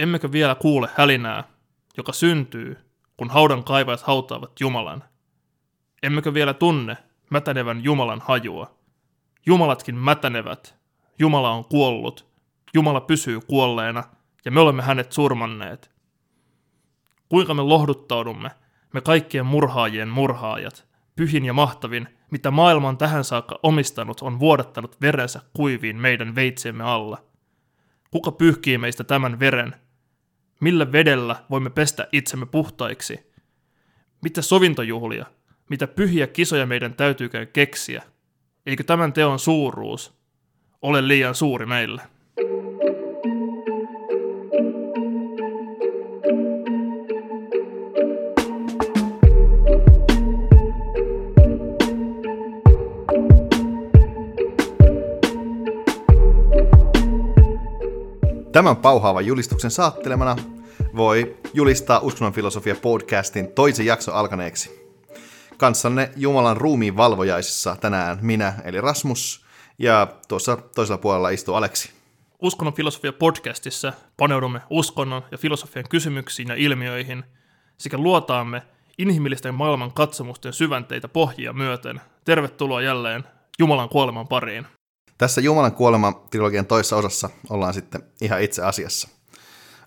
[0.00, 1.44] Emmekö vielä kuule hälinää,
[1.96, 2.76] joka syntyy,
[3.16, 5.04] kun haudan kaivajat hautaavat Jumalan?
[6.02, 6.96] Emmekö vielä tunne
[7.30, 8.74] mätänevän Jumalan hajua?
[9.46, 10.76] Jumalatkin mätänevät.
[11.18, 12.26] Jumala on kuollut.
[12.74, 14.04] Jumala pysyy kuolleena,
[14.44, 15.90] ja me olemme hänet surmanneet.
[17.28, 18.50] Kuinka me lohduttaudumme,
[18.94, 25.00] me kaikkien murhaajien murhaajat, pyhin ja mahtavin, mitä maailma on tähän saakka omistanut, on vuodattanut
[25.00, 27.18] verensä kuiviin meidän veitsiemme alla.
[28.10, 29.79] Kuka pyyhkii meistä tämän veren?
[30.60, 33.30] Millä vedellä voimme pestä itsemme puhtaiksi?
[34.22, 35.26] Mitä sovintojuhlia,
[35.70, 38.02] mitä pyhiä kisoja meidän täytyykään keksiä?
[38.66, 40.14] Eikö tämän teon suuruus
[40.82, 42.02] ole liian suuri meille?
[58.52, 60.36] Tämän pauhaavan julistuksen saattelemana
[60.96, 64.94] voi julistaa Uskonnon filosofia podcastin toisen jakson alkaneeksi.
[65.56, 69.44] Kanssanne Jumalan ruumiin valvojaisissa tänään minä, eli Rasmus,
[69.78, 71.90] ja tuossa toisella puolella istuu Aleksi.
[72.42, 77.24] Uskonnon filosofia podcastissa paneudumme uskonnon ja filosofian kysymyksiin ja ilmiöihin
[77.78, 78.62] sekä luotaamme
[78.98, 82.00] inhimillisten maailman katsomusten syvänteitä pohjia myöten.
[82.24, 83.24] Tervetuloa jälleen
[83.58, 84.66] Jumalan kuoleman pariin.
[85.20, 89.08] Tässä Jumalan kuolema-trilogian toisessa osassa ollaan sitten ihan itse asiassa.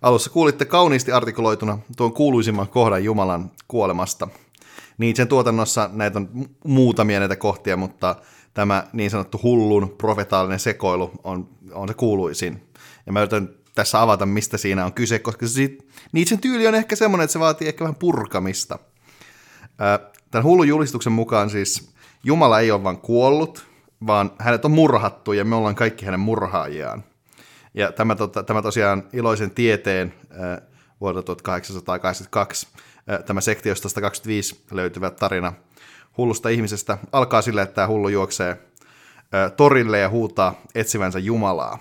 [0.01, 4.27] Alussa kuulitte kauniisti artikuloituna tuon kuuluisimman kohdan Jumalan kuolemasta.
[4.97, 6.29] Niin sen tuotannossa näitä on
[6.65, 8.15] muutamia näitä kohtia, mutta
[8.53, 12.67] tämä niin sanottu hullun profetaalinen sekoilu on, on se kuuluisin.
[13.05, 16.75] Ja mä yritän tässä avata, mistä siinä on kyse, koska se siitä, Niitsen tyyli on
[16.75, 18.79] ehkä semmoinen, että se vaatii ehkä vähän purkamista.
[20.31, 21.89] Tämän hullun julistuksen mukaan siis
[22.23, 23.72] Jumala ei ole vain kuollut,
[24.07, 27.03] vaan hänet on murhattu ja me ollaan kaikki hänen murhaajiaan.
[27.73, 30.61] Ja tämä, tota, tämä tosiaan iloisen tieteen äh,
[31.01, 32.67] vuodelta 1882,
[33.11, 35.53] äh, tämä sektiosta 125 löytyvä tarina
[36.17, 41.79] hullusta ihmisestä alkaa sillä, että tämä hullu juoksee äh, torille ja huutaa etsivänsä Jumalaa.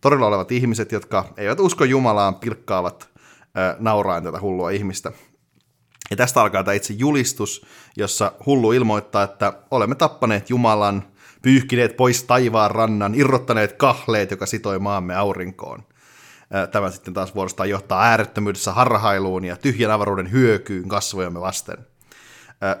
[0.00, 3.08] Torilla olevat ihmiset, jotka eivät usko Jumalaan, pilkkaavat
[3.58, 5.12] äh, nauraen tätä hullua ihmistä.
[6.10, 7.66] Ja tästä alkaa tämä itse julistus,
[7.96, 11.02] jossa hullu ilmoittaa, että olemme tappaneet Jumalan,
[11.42, 15.82] pyyhkineet pois taivaan rannan, irrottaneet kahleet, joka sitoi maamme aurinkoon.
[16.72, 21.76] Tämä sitten taas vuorostaan johtaa äärettömyydessä harhailuun ja tyhjän avaruuden hyökyyn kasvojamme vasten.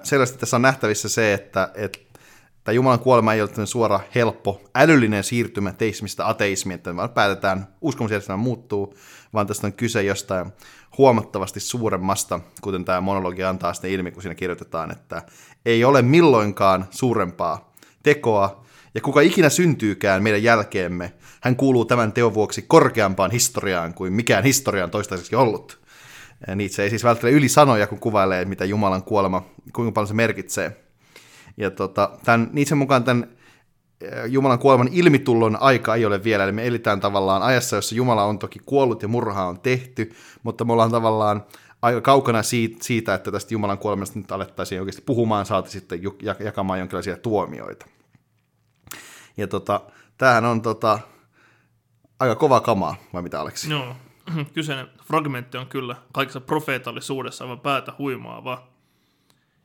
[0.02, 1.98] Selvästi tässä on nähtävissä se, että, että
[2.64, 8.42] tämä Jumalan kuolema ei ole suora, helppo, älyllinen siirtymä teismistä ateismiin, että vaan päätetään, uskomusjärjestelmä
[8.42, 8.94] muuttuu,
[9.34, 10.52] vaan tästä on kyse jostain
[10.98, 15.22] huomattavasti suuremmasta, kuten tämä monologi antaa sitten ilmi, kun siinä kirjoitetaan, että
[15.66, 17.69] ei ole milloinkaan suurempaa
[18.02, 24.12] tekoa, ja kuka ikinä syntyykään meidän jälkeemme, hän kuuluu tämän teon vuoksi korkeampaan historiaan kuin
[24.12, 25.80] mikään historia on toistaiseksi ollut.
[26.54, 30.84] Niitä ei siis välttämättä yli sanoja, kun kuvailee, mitä Jumalan kuolema, kuinka paljon se merkitsee.
[31.56, 33.28] Ja tota, tämän, Niitsen mukaan tämän
[34.26, 38.38] Jumalan kuoleman ilmitullon aika ei ole vielä, eli me elitään tavallaan ajassa, jossa Jumala on
[38.38, 40.12] toki kuollut ja murhaa on tehty,
[40.42, 41.44] mutta me ollaan tavallaan
[41.82, 42.42] aika kaukana
[42.80, 46.00] siitä, että tästä Jumalan kuolemasta nyt alettaisiin oikeasti puhumaan, saati sitten
[46.44, 47.86] jakamaan jonkinlaisia tuomioita.
[49.36, 49.80] Ja tota,
[50.18, 50.98] tämähän on tota,
[52.20, 53.70] aika kova kamaa, vai mitä Aleksi?
[53.70, 53.96] Joo,
[54.54, 58.68] kyseinen fragmentti on kyllä kaikessa profeetallisuudessa aivan päätä huimaava.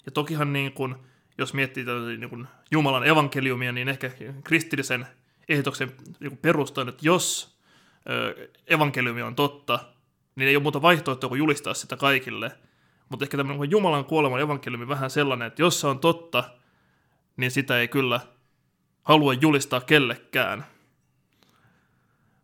[0.05, 0.95] Ja tokihan niin kuin,
[1.37, 1.85] jos miettii
[2.17, 4.11] niin kuin Jumalan evankeliumia, niin ehkä
[4.43, 5.07] kristillisen
[5.49, 7.55] ehdotoksen niin perustan, että jos
[8.67, 9.79] evankeliumi on totta,
[10.35, 12.51] niin ei ole muuta vaihtoehtoa kuin julistaa sitä kaikille.
[13.09, 16.43] Mutta ehkä tämmöinen Jumalan kuoleman evankeliumi vähän sellainen, että jos se on totta,
[17.37, 18.19] niin sitä ei kyllä
[19.03, 20.65] halua julistaa kellekään.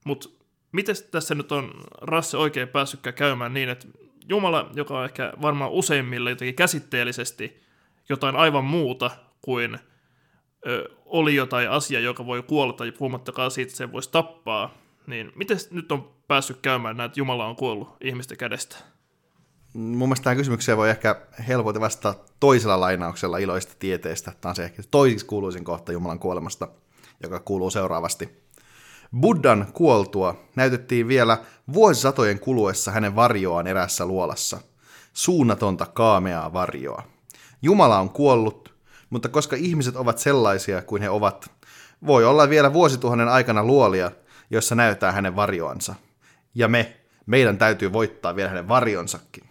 [0.05, 0.29] Mutta
[0.71, 1.71] miten tässä nyt on
[2.01, 3.87] Rasse oikein päässytkään käymään niin, että
[4.29, 7.61] Jumala, joka on ehkä varmaan useimmille jotenkin käsitteellisesti
[8.09, 9.79] jotain aivan muuta kuin
[10.67, 14.73] ö, oli jotain asia, joka voi kuolla tai puhumattakaan siitä, että se voisi tappaa,
[15.07, 18.75] niin miten nyt on päässyt käymään näin, että Jumala on kuollut ihmisten kädestä?
[19.73, 24.31] Mun mielestä tähän kysymykseen voi ehkä helposti vastata toisella lainauksella iloista tieteestä.
[24.41, 26.67] Tämä on se ehkä toisiksi kuuluisin kohta Jumalan kuolemasta,
[27.23, 28.43] joka kuuluu seuraavasti.
[29.19, 31.37] Buddhan kuoltua näytettiin vielä
[31.73, 34.59] vuosisatojen kuluessa hänen varjoaan erässä luolassa.
[35.13, 37.03] Suunnatonta kaameaa varjoa.
[37.61, 38.73] Jumala on kuollut,
[39.09, 41.51] mutta koska ihmiset ovat sellaisia kuin he ovat,
[42.07, 44.11] voi olla vielä vuosituhannen aikana luolia,
[44.49, 45.95] jossa näyttää hänen varjoansa.
[46.55, 49.43] Ja me, meidän täytyy voittaa vielä hänen varjonsakin.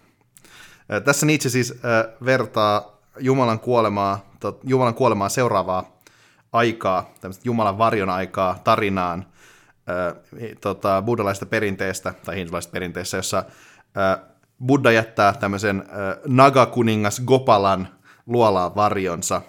[1.05, 1.81] Tässä Nietzsche siis
[2.25, 4.31] vertaa Jumalan kuolemaa,
[4.64, 6.00] Jumalan kuolemaa seuraavaa
[6.52, 9.26] aikaa, tämmöistä Jumalan varjon aikaa tarinaan,
[10.61, 13.44] tota, buddhalaisesta perinteestä, tai hindulaisesta perinteestä, jossa
[14.67, 15.85] Buddha jättää tämmöisen
[16.26, 17.88] Naga-kuningas Gopalan
[18.26, 19.43] luolaan varjonsa.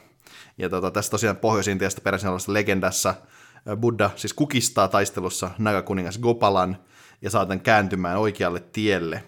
[0.57, 3.15] Ja tota, tässä tosiaan Pohjois-Intiasta peräisin olevassa legendassa
[3.80, 6.77] Buddha siis kukistaa taistelussa Naga-kuningas Gopalan
[7.21, 9.23] ja saa tämän kääntymään oikealle tielle.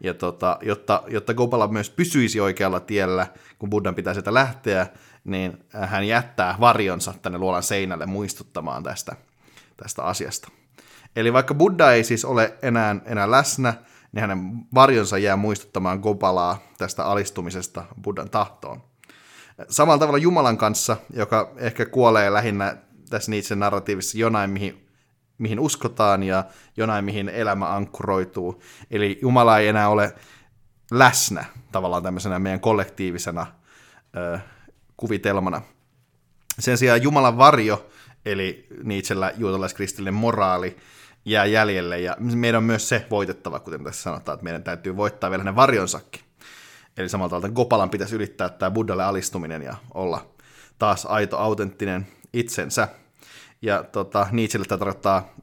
[0.00, 3.26] Ja tota, jotta, jotta Gopala myös pysyisi oikealla tiellä,
[3.58, 4.86] kun Buddhan pitää sieltä lähteä,
[5.24, 9.16] niin hän jättää varjonsa tänne luolan seinälle muistuttamaan tästä,
[9.76, 10.48] tästä asiasta.
[11.16, 13.74] Eli vaikka Buddha ei siis ole enää, enää läsnä,
[14.12, 14.38] niin hänen
[14.74, 18.82] varjonsa jää muistuttamaan Gopalaa tästä alistumisesta Buddhan tahtoon.
[19.68, 22.76] Samalla tavalla Jumalan kanssa, joka ehkä kuolee lähinnä
[23.10, 24.86] tässä Nietzschen narratiivissa jonain, mihin,
[25.40, 26.44] mihin uskotaan ja
[26.76, 28.62] jonain, mihin elämä ankkuroituu.
[28.90, 30.14] Eli Jumala ei enää ole
[30.90, 33.46] läsnä tavallaan tämmöisenä meidän kollektiivisena
[34.16, 34.38] ö,
[34.96, 35.62] kuvitelmana.
[36.58, 37.90] Sen sijaan Jumalan varjo,
[38.24, 40.76] eli Nietzschellä juutalaiskristillinen moraali,
[41.24, 45.30] jää jäljelle, ja meidän on myös se voitettava, kuten tässä sanotaan, että meidän täytyy voittaa
[45.30, 46.22] vielä ne varjonsakin.
[46.96, 50.26] Eli samalla tavalla Gopalan pitäisi ylittää tämä Buddhalle alistuminen ja olla
[50.78, 52.88] taas aito, autenttinen itsensä.
[53.62, 55.34] Ja tota, Nietzschelle tämä tarkoittaa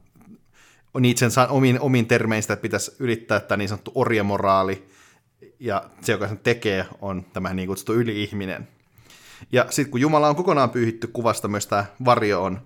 [1.00, 4.88] Nietzschen omin, omin termein sitä, että pitäisi ylittää tämä niin sanottu orjamoraali,
[5.60, 8.68] ja se, joka sen tekee, on tämä niin kutsuttu yli-ihminen.
[9.52, 12.60] Ja sitten kun Jumala on kokonaan pyyhitty kuvasta, myös tämä varjo on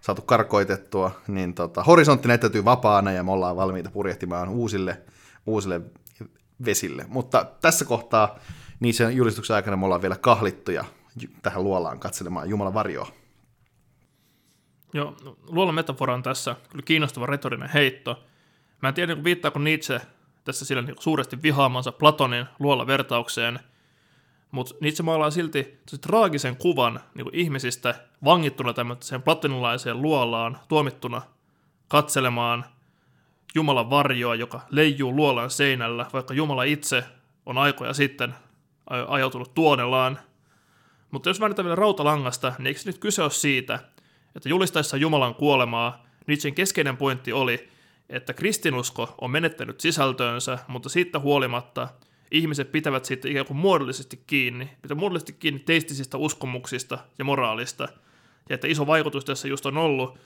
[0.00, 5.02] saatu karkoitettua, niin tota, horisontti näyttäytyy vapaana ja me ollaan valmiita purjehtimaan uusille,
[5.46, 5.80] uusille
[6.64, 7.04] vesille.
[7.08, 8.38] Mutta tässä kohtaa
[8.80, 10.84] niissä julistuksen aikana me ollaan vielä kahlittuja
[11.42, 13.08] tähän luolaan katselemaan Jumalan varjoa.
[14.92, 18.24] Joo, luolan metafora on tässä kyllä kiinnostava retorinen heitto.
[18.82, 20.00] Mä en tiedä, niin viittaako Nietzsche
[20.44, 23.60] tässä sillä niin suuresti vihaamansa Platonin luolla vertaukseen,
[24.50, 27.94] mutta Nietzsche maalaa silti traagisen kuvan niin ihmisistä
[28.24, 31.22] vangittuna tämmöiseen platonilaiseen luolaan, tuomittuna
[31.88, 32.64] katselemaan
[33.54, 37.04] Jumalan varjoa, joka leijuu luolan seinällä, vaikka Jumala itse
[37.46, 38.34] on aikoja sitten
[39.08, 40.18] ajautunut tuonellaan.
[41.10, 43.78] Mutta jos väännetään vielä rautalangasta, niin eikö nyt kyse ole siitä,
[44.36, 47.68] että julistaessa Jumalan kuolemaa, Nietzschen keskeinen pointti oli,
[48.08, 51.88] että kristinusko on menettänyt sisältöönsä, mutta siitä huolimatta
[52.30, 57.88] ihmiset pitävät siitä ikään kuin muodollisesti kiinni, pitää muodollisesti kiinni teistisistä uskomuksista ja moraalista,
[58.48, 60.18] ja että iso vaikutus tässä just on ollut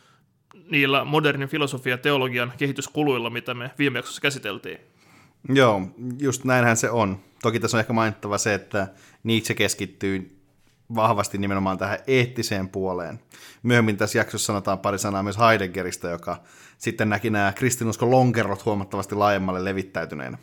[0.71, 4.79] niillä modernin filosofian teologian kehityskuluilla, mitä me viime jaksossa käsiteltiin.
[5.49, 5.83] Joo,
[6.21, 7.21] just näinhän se on.
[7.43, 8.89] Toki tässä on ehkä mainittava se, että
[9.23, 10.40] Nietzsche keskittyy
[10.95, 13.21] vahvasti nimenomaan tähän eettiseen puoleen.
[13.63, 16.43] Myöhemmin tässä jaksossa sanotaan pari sanaa myös Heideggeristä, joka
[16.79, 20.39] sitten näki nämä kristinuskon lonkerot huomattavasti laajemmalle levittäytyneenä.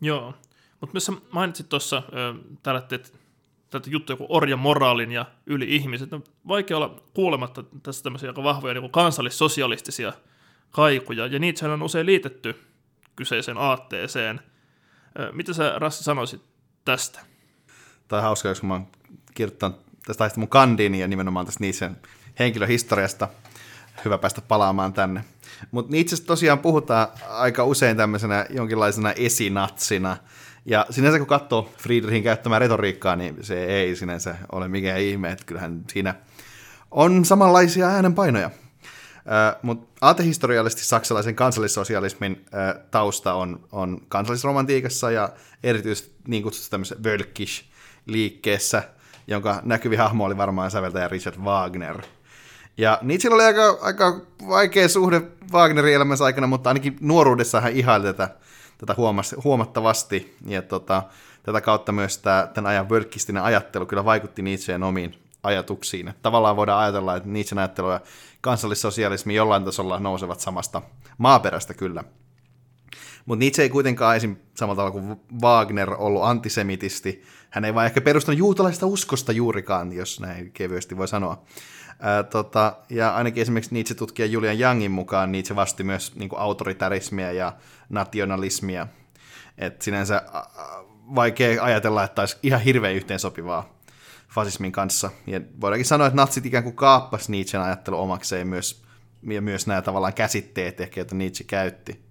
[0.00, 0.34] Joo,
[0.80, 2.02] mutta myös mainitsit tuossa
[2.62, 6.12] tätä juttuja kuin orja moraalin ja yli-ihmiset.
[6.12, 10.12] On vaikea olla kuulematta tässä tämmöisiä aika vahvoja niin kansallissosialistisia
[10.70, 12.62] kaikuja, ja niitä on usein liitetty
[13.16, 14.40] kyseiseen aatteeseen.
[15.32, 16.42] Mitä sä Rassi sanoisit
[16.84, 17.20] tästä?
[18.08, 18.86] Tämä on hauska, jos mä oon
[19.38, 21.96] kirjoittanut tästä mun kandiini ja nimenomaan tästä niisen
[22.38, 23.28] henkilöhistoriasta.
[24.04, 25.24] Hyvä päästä palaamaan tänne.
[25.70, 30.16] Mutta itse tosiaan puhutaan aika usein tämmöisenä jonkinlaisena esinatsina.
[30.64, 35.44] Ja sinänsä kun katsoo Friedrichin käyttämää retoriikkaa, niin se ei sinänsä ole mikään ihme, että
[35.44, 36.14] kyllähän siinä
[36.90, 38.46] on samanlaisia äänenpainoja.
[38.46, 45.28] Uh, Mutta aatehistoriallisesti saksalaisen kansallissosialismin uh, tausta on, on kansallisromantiikassa ja
[45.62, 48.82] erityisesti niin kutsutussa tämmöisessä Völkisch-liikkeessä,
[49.28, 52.02] jonka näkyvi hahmo oli varmaan säveltäjä Richard Wagner.
[52.76, 58.04] Ja Nietzsche oli aika, aika vaikea suhde Wagnerin elämänsä aikana, mutta ainakin nuoruudessa hän ihaili
[58.04, 58.28] tätä,
[58.78, 58.94] tätä
[59.44, 60.36] huomattavasti.
[60.46, 61.02] Ja tota,
[61.42, 66.14] tätä kautta myös tämä, tämän ajan völkkistinen ajattelu kyllä vaikutti Nietzscheen omiin ajatuksiin.
[66.22, 68.00] Tavallaan voidaan ajatella, että Nietzschen ajattelu ja
[68.40, 70.82] kansallissosialismi jollain tasolla nousevat samasta
[71.18, 72.04] maaperästä kyllä.
[73.26, 74.36] Mutta Nietzsche ei kuitenkaan esim.
[74.54, 77.24] samalla tavalla kuin Wagner ollut antisemitisti.
[77.50, 81.42] Hän ei vaan ehkä perustanut juutalaista uskosta juurikaan, jos näin kevyesti voi sanoa.
[82.00, 87.32] Ää, tota, ja ainakin esimerkiksi Nietzsche-tutkija Julian Youngin mukaan Nietzsche vasti myös niin kuin autoritarismia
[87.32, 87.52] ja
[87.88, 88.86] nationalismia.
[89.58, 90.22] Et sinänsä
[91.14, 93.78] vaikea ajatella, että olisi ihan hirveän yhteensopivaa
[94.28, 95.10] fasismin kanssa.
[95.26, 98.82] Ja voidaankin sanoa, että natsit ikään kuin kaappas Nietzschen ajattelu omakseen myös,
[99.22, 102.04] ja myös nämä tavallaan käsitteet ehkä, joita Nietzsche käytti.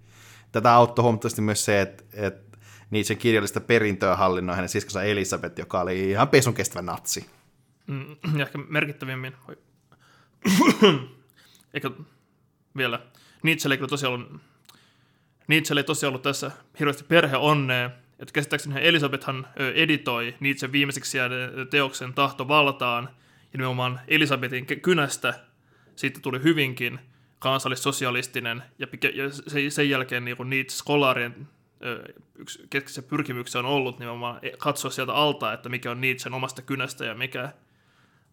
[0.51, 2.47] Tätä auttoi huomattavasti myös se, että, että
[2.91, 7.25] Nietzschen kirjallista perintöä hallinnoi hänen siskonsa Elisabeth, joka oli ihan pesun kestävä natsi.
[7.88, 9.34] Mm, ehkä merkittävimmin,
[11.74, 11.91] eikä
[12.77, 13.00] vielä,
[13.44, 14.41] Nietzsche ei tosiaan ollut,
[15.48, 17.89] Nietzsche ei tosiaan ollut tässä hirveästi perheonnea,
[18.20, 23.10] että käsittääkseni Elisabethan editoi Nietzsche viimeiseksi jäädeen teoksen Tahto valtaan,
[23.53, 25.39] ja nimenomaan Elisabetin kynästä.
[25.96, 27.00] Siitä tuli hyvinkin
[27.39, 28.88] kansallissosialistinen, ja,
[29.70, 31.48] sen jälkeen niin niitä skolaarien
[32.36, 37.06] yksi keskeisiä pyrkimyksiä on ollut nimenomaan katsoa sieltä alta, että mikä on Nietzschen omasta kynästä
[37.06, 37.54] ja mikä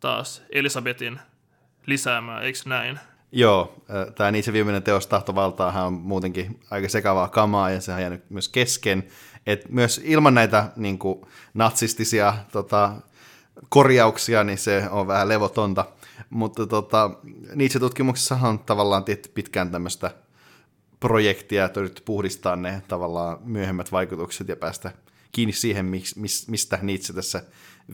[0.00, 1.20] taas Elisabetin
[1.86, 2.98] lisäämää, eikö näin?
[3.32, 3.84] Joo,
[4.14, 8.48] tämä Nietzsche viimeinen teos Tahtovaltaahan on muutenkin aika sekavaa kamaa ja se on jäänyt myös
[8.48, 9.04] kesken.
[9.46, 11.20] Et myös ilman näitä niin kuin,
[11.54, 12.92] natsistisia tota,
[13.68, 15.84] korjauksia, niin se on vähän levotonta.
[16.30, 17.10] Mutta tota,
[17.54, 20.10] Nietzsche-tutkimuksessa on tavallaan tietty pitkään tämmöistä
[21.00, 24.92] projektia, että yritetty puhdistaa ne tavallaan myöhemmät vaikutukset ja päästä
[25.32, 25.86] kiinni siihen,
[26.48, 27.42] mistä Nietzsche tässä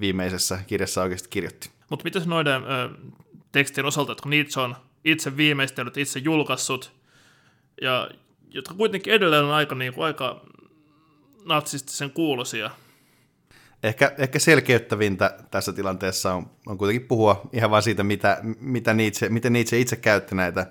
[0.01, 1.71] viimeisessä kirjassa oikeasti kirjoitti.
[1.91, 2.91] Mutta miten noiden ö,
[3.53, 6.93] tekstien osalta, että kun Nietzsche on itse viimeistellyt, itse julkaissut,
[7.83, 8.11] ja
[8.51, 10.41] jotka kuitenkin edelleen on aika, niin kuin, aika
[11.45, 12.71] natsistisen kuulosia.
[13.83, 19.29] Ehkä, ehkä selkeyttävintä tässä tilanteessa on, on kuitenkin puhua ihan vain siitä, mitä, mitä Nietzsche,
[19.29, 20.67] miten Nietzsche itse käytti näitä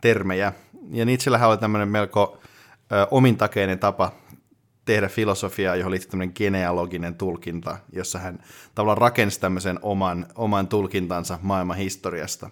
[0.00, 0.52] termejä.
[0.90, 2.38] Ja Nietzschellähän oli tämmöinen melko
[2.92, 4.12] ö, omintakeinen tapa
[4.84, 8.38] tehdä filosofiaa, johon liittyy tämmöinen genealoginen tulkinta, jossa hän
[8.74, 12.50] tavallaan rakensi tämmöisen oman, oman tulkintansa maailman historiasta.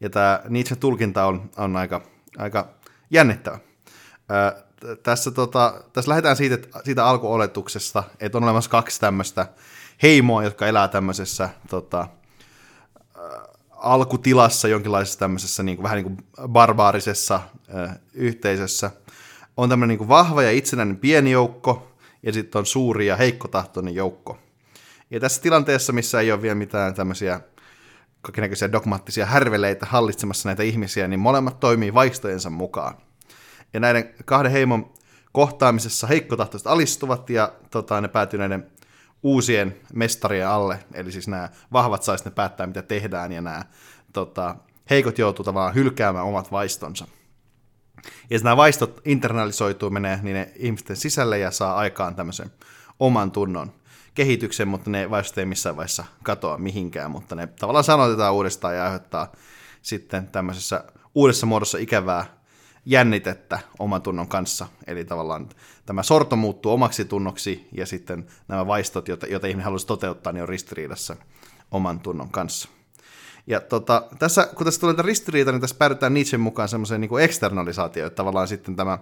[0.00, 2.02] Ja tämä Nietzsche tulkinta on, on aika,
[2.38, 2.68] aika
[3.10, 3.58] jännittävä.
[4.30, 4.62] Ö,
[5.02, 9.46] tässä, tota, tässä lähdetään siitä, siitä alkuoletuksesta, että on olemassa kaksi tämmöistä
[10.02, 12.08] heimoa, jotka elää tämmöisessä tota,
[13.80, 17.40] alkutilassa, jonkinlaisessa tämmöisessä niin kuin, vähän niin kuin barbaarisessa
[17.74, 18.90] ö, yhteisössä.
[19.56, 23.94] On tämmöinen niin kuin vahva ja itsenäinen pieni joukko, ja sitten on suuri ja heikkotahtoinen
[23.94, 24.38] joukko.
[25.10, 27.40] Ja tässä tilanteessa, missä ei ole vielä mitään tämmöisiä
[28.22, 32.94] kaikenlaisia dogmaattisia härveleitä hallitsemassa näitä ihmisiä, niin molemmat toimii vaistojensa mukaan.
[33.74, 34.92] Ja näiden kahden heimon
[35.32, 38.66] kohtaamisessa heikkotahtoiset alistuvat ja tota, ne päätyy näiden
[39.22, 43.64] uusien mestarien alle, eli siis nämä vahvat saisi ne päättää, mitä tehdään, ja nämä
[44.12, 44.56] tota,
[44.90, 47.06] heikot joutuu tavallaan hylkäämään omat vaistonsa.
[48.30, 52.50] Ja nämä vaistot internalisoituu, menee niiden ihmisten sisälle ja saa aikaan tämmöisen
[53.00, 53.72] oman tunnon
[54.14, 58.84] kehityksen, mutta ne vaistot ei missään vaiheessa katoa mihinkään, mutta ne tavallaan sanotetaan uudestaan ja
[58.84, 59.32] aiheuttaa
[59.82, 60.84] sitten tämmöisessä
[61.14, 62.39] uudessa muodossa ikävää
[62.84, 64.66] jännitettä oman tunnon kanssa.
[64.86, 65.48] Eli tavallaan
[65.86, 70.42] tämä sorto muuttuu omaksi tunnoksi ja sitten nämä vaistot, joita, joita ihminen haluaisi toteuttaa, niin
[70.42, 71.16] on ristiriidassa
[71.70, 72.68] oman tunnon kanssa.
[73.46, 78.06] Ja tota, tässä, kun tässä tulee ristiriita, niin tässä päädytään Nietzschen mukaan semmoiseen niin eksternalisaatioon,
[78.06, 78.98] että tavallaan sitten tämä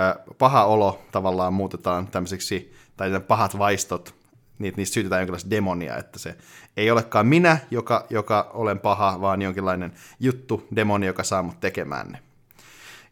[0.00, 4.14] ö, paha olo tavallaan muutetaan tämmöiseksi, tai pahat vaistot,
[4.58, 6.36] niitä, niistä syytetään jonkinlaista demonia, että se
[6.76, 12.08] ei olekaan minä, joka, joka olen paha, vaan jonkinlainen juttu, demoni, joka saa mut tekemään
[12.08, 12.18] ne.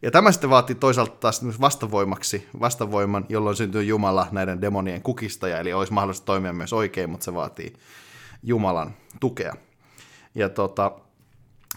[0.03, 5.73] Ja tämä sitten vaatii toisaalta taas vastavoimaksi, vastavoiman, jolloin syntyy Jumala näiden demonien kukistaja, eli
[5.73, 7.73] olisi mahdollista toimia myös oikein, mutta se vaatii
[8.43, 9.55] Jumalan tukea.
[10.35, 10.93] Ja tota,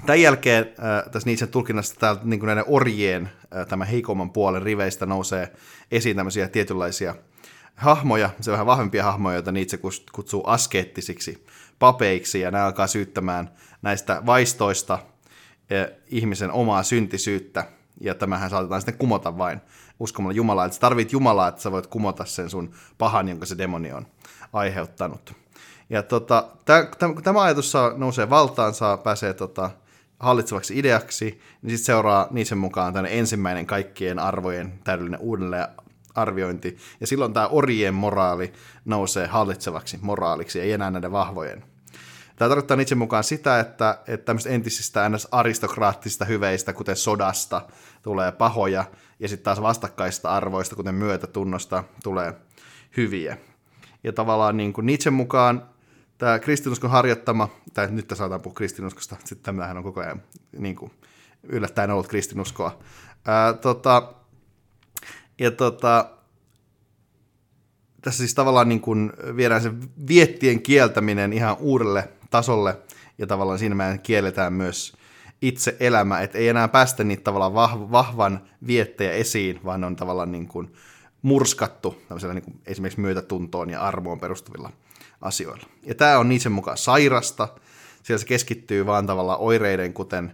[0.05, 5.05] tämän jälkeen äh, tässä Nietzschen tulkinnassa täältä niin näiden orjien, äh, tämän heikomman puolen riveistä
[5.05, 5.51] nousee
[5.91, 7.15] esiin tämmöisiä tietynlaisia
[7.75, 9.79] hahmoja, se vähän vahvempia hahmoja, joita Nietzsche
[10.11, 11.45] kutsuu askeettisiksi
[11.79, 13.51] papeiksi, ja nämä alkaa syyttämään
[13.81, 17.65] näistä vaistoista äh, ihmisen omaa syntisyyttä,
[18.01, 19.61] ja tämähän saatetaan sitten kumota vain
[19.99, 20.65] uskomalla Jumalaa.
[20.65, 24.07] Että sä tarvit Jumalaa, että sä voit kumota sen sun pahan, jonka se demoni on
[24.53, 25.33] aiheuttanut.
[25.89, 26.47] Ja tota,
[27.23, 29.69] tämä ajatus saa, nousee valtaan, saa, pääsee tota,
[30.19, 31.25] hallitsevaksi ideaksi,
[31.61, 35.67] niin sitten seuraa niisen mukaan tänne ensimmäinen kaikkien arvojen täydellinen uudelleen
[36.15, 36.77] arviointi.
[36.99, 38.53] Ja silloin tämä orjien moraali
[38.85, 41.72] nousee hallitsevaksi moraaliksi, ei enää näiden vahvojen.
[42.35, 45.27] Tämä tarkoittaa itse mukaan sitä, että, että tämmöistä entisistä ns.
[45.31, 47.61] aristokraattisista hyveistä, kuten sodasta,
[48.01, 48.85] tulee pahoja,
[49.19, 52.33] ja sitten taas vastakkaista arvoista, kuten myötätunnosta, tulee
[52.97, 53.37] hyviä.
[54.03, 55.69] Ja tavallaan niin kuin Nietzsche mukaan
[56.17, 60.21] tämä kristinuskon harjoittama, tai nyt tässä saataan puhua kristinuskosta, sitten tämähän on koko ajan
[60.57, 60.91] niin kuin,
[61.43, 62.79] yllättäen ollut kristinuskoa.
[63.25, 64.13] Ää, tota,
[65.39, 66.09] ja tota,
[68.01, 69.71] tässä siis tavallaan niin kuin viedään se
[70.07, 72.77] viettien kieltäminen ihan uudelle tasolle,
[73.17, 74.93] ja tavallaan siinä me kielletään myös
[75.41, 80.47] itse elämä, että ei enää päästä niitä tavallaan vahvan viettejä esiin, vaan on tavallaan niin
[80.47, 80.73] kuin
[81.21, 82.01] murskattu
[82.33, 84.71] niin kuin esimerkiksi myötätuntoon ja armoon perustuvilla
[85.21, 85.67] asioilla.
[85.83, 87.47] Ja tämä on niiden mukaan sairasta,
[88.03, 90.33] siellä se keskittyy vaan tavallaan oireiden, kuten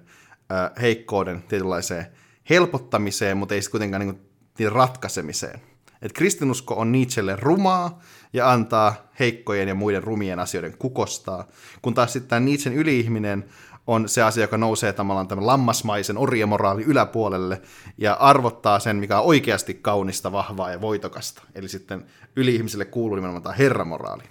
[0.81, 2.05] heikkouden tietynlaiseen
[2.49, 5.61] helpottamiseen, mutta ei sitten kuitenkaan niin kuin, ratkaisemiseen.
[6.01, 8.01] Et kristinusko on Nietzschelle rumaa
[8.33, 11.47] ja antaa heikkojen ja muiden rumien asioiden kukostaa,
[11.81, 13.45] kun taas sitten tämä Nietzschen yliihminen
[13.87, 17.61] on se asia, joka nousee tavallaan tämän lammasmaisen orjamoraalin yläpuolelle
[17.97, 21.41] ja arvottaa sen, mikä on oikeasti kaunista, vahvaa ja voitokasta.
[21.55, 24.23] Eli sitten yli-ihmiselle kuuluu nimenomaan tämä herramoraali.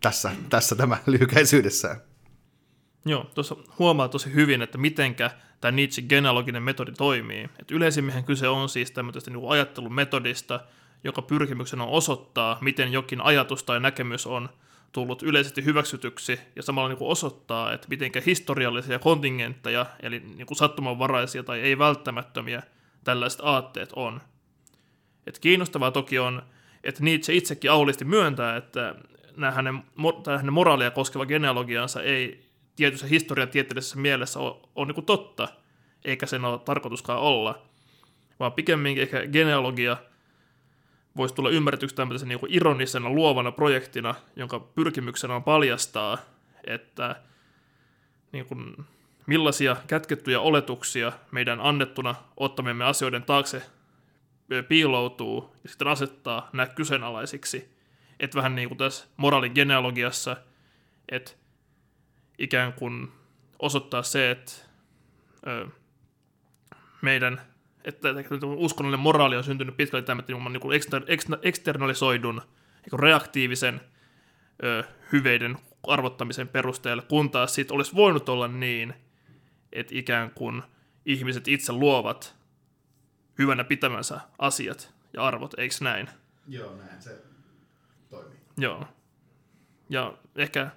[0.00, 2.11] Tässä, tässä tämä lyhykäisyydessään.
[3.04, 5.30] Joo, tuossa huomaa tosi hyvin, että mitenkä
[5.60, 7.48] tämä Nietzsche genealoginen metodi toimii.
[7.60, 10.60] Et yleisimmin kyse on siis tämmöisestä niin ajattelun metodista,
[11.04, 14.48] joka pyrkimyksenä on osoittaa, miten jokin ajatus tai näkemys on
[14.92, 20.58] tullut yleisesti hyväksytyksi ja samalla niin kuin osoittaa, että miten historiallisia kontingentteja, eli niin kuin
[20.58, 22.62] sattumanvaraisia tai ei välttämättömiä
[23.04, 24.20] tällaiset aatteet on.
[25.26, 26.42] Et kiinnostavaa toki on,
[26.84, 28.94] että Nietzsche itsekin aulisti myöntää, että
[29.36, 29.82] nämä hänen,
[30.38, 32.41] hänen moraalia koskeva genealogiansa ei
[32.76, 35.48] tietyssä historiatieteellisessä mielessä ole, ole niin kuin totta,
[36.04, 37.62] eikä sen ole tarkoituskaan olla,
[38.40, 39.96] vaan pikemminkin ehkä genealogia–
[41.16, 46.18] voisi tulla ymmärretyksi tämmöisen niin ironisena luovana projektina, jonka pyrkimyksenä on paljastaa,
[46.66, 47.16] että
[48.32, 48.76] niin kuin,
[49.26, 53.62] millaisia kätkettyjä oletuksia meidän annettuna ottamiemme asioiden taakse
[54.68, 57.72] piiloutuu ja sitten asettaa nämä kyseenalaisiksi.
[58.20, 60.36] Että vähän niin kuin tässä moraaligenealogiassa,
[61.08, 61.32] että
[62.42, 63.12] ikään kuin
[63.58, 64.52] osoittaa se, että
[65.46, 65.66] ö,
[67.02, 67.40] meidän
[67.84, 68.08] että
[68.56, 71.02] uskonnollinen moraali on syntynyt pitkälti tämän niin ekster,
[71.42, 72.42] eksternalisoidun
[72.90, 73.80] niin reaktiivisen
[74.64, 78.94] ö, hyveiden arvottamisen perusteella, kun taas sitten olisi voinut olla niin,
[79.72, 80.62] että ikään kuin
[81.06, 82.36] ihmiset itse luovat
[83.38, 86.08] hyvänä pitämänsä asiat ja arvot, eikö näin?
[86.48, 87.22] Joo, näin se
[88.10, 88.38] toimii.
[88.56, 88.86] Joo.
[89.90, 90.70] Ja ehkä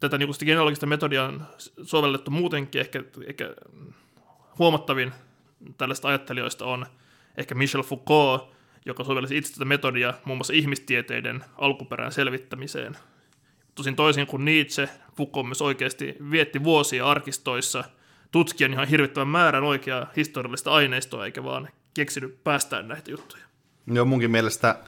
[0.00, 1.46] tätä niin genealogista metodia on
[1.82, 3.54] sovellettu muutenkin ehkä, ehkä
[4.58, 5.12] huomattavin
[5.78, 6.86] tällaista ajattelijoista on
[7.36, 12.96] ehkä Michel Foucault, joka sovelsi itse tätä metodia muun muassa ihmistieteiden alkuperän selvittämiseen.
[13.74, 17.84] Tosin toisin kuin Nietzsche, Foucault myös oikeasti vietti vuosia arkistoissa
[18.30, 23.42] tutkijan ihan hirvittävän määrän oikeaa historiallista aineistoa, eikä vaan keksinyt päästään näitä juttuja.
[23.86, 24.78] Joo, munkin mielestä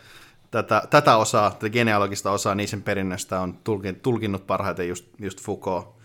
[0.51, 3.59] tätä, tätä osaa, tätä genealogista osaa Nietzschen perinnöstä on
[4.03, 5.99] tulkinnut parhaiten just, just Foucault.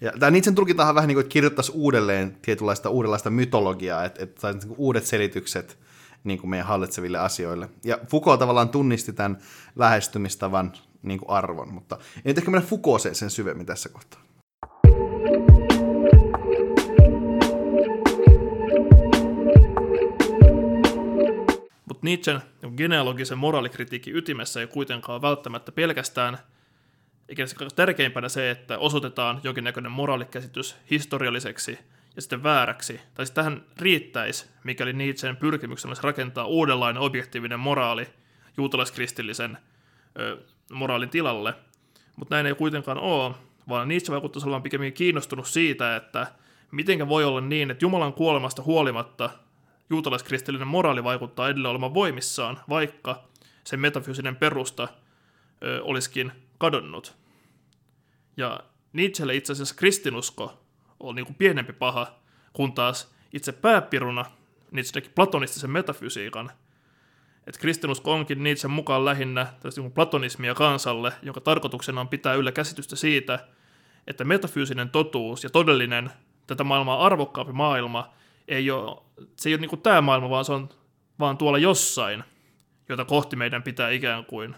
[0.00, 4.52] Ja tämä Nietzschen tulkintahan vähän niin kuin, että kirjoittaisi uudelleen tietynlaista uudenlaista mytologiaa, että, että
[4.52, 5.78] niin uudet selitykset
[6.24, 7.68] niin kuin meidän hallitseville asioille.
[7.84, 9.38] Ja Foucault tavallaan tunnisti tämän
[9.76, 10.72] lähestymistavan
[11.02, 14.27] niin kuin arvon, mutta ei ehkä mennä Foucaultseen sen syvemmin tässä kohtaa.
[21.98, 22.40] Mutta Nietzschen
[22.76, 26.38] genealogisen moraalikritiikin ytimessä ei kuitenkaan välttämättä pelkästään–
[27.28, 27.44] eikä
[27.76, 31.78] tärkeimpänä se, että osoitetaan jonkinnäköinen moraalikäsitys historialliseksi
[32.16, 38.06] ja sitten vääräksi, tai sitten tähän riittäisi, mikäli Nietzschen pyrkimyksenä olisi rakentaa uudenlainen objektiivinen moraali
[38.56, 39.58] juutalaiskristillisen
[40.18, 40.38] ö,
[40.72, 41.54] moraalin tilalle.
[42.16, 43.34] Mutta näin ei kuitenkaan ole,
[43.68, 46.26] vaan Nietzsche vaikuttaisi olevan pikemminkin kiinnostunut siitä, että
[46.70, 49.30] miten voi olla niin, että Jumalan kuolemasta huolimatta
[49.90, 53.24] juutalaiskristillinen moraali vaikuttaa edelleen olemaan voimissaan, vaikka
[53.64, 54.88] sen metafyysinen perusta
[55.62, 57.16] ö, olisikin kadonnut.
[58.36, 58.60] Ja
[58.92, 60.64] Nietzschelle itse asiassa kristinusko
[61.00, 62.18] on niin kuin pienempi paha,
[62.52, 64.24] kun taas itse pääpiruna
[64.70, 66.50] Nietzsche teki platonistisen metafysiikan.
[67.46, 69.46] Et kristinusko onkin Nietzschen mukaan lähinnä
[69.76, 73.48] niin platonismia kansalle, jonka tarkoituksena on pitää yllä käsitystä siitä,
[74.06, 76.10] että metafyysinen totuus ja todellinen
[76.46, 78.14] tätä maailmaa arvokkaampi maailma
[78.48, 79.02] ei ole,
[79.36, 80.68] se ei ole niin kuin tämä maailma, vaan se on
[81.18, 82.24] vaan tuolla jossain,
[82.88, 84.56] jota kohti meidän pitää ikään kuin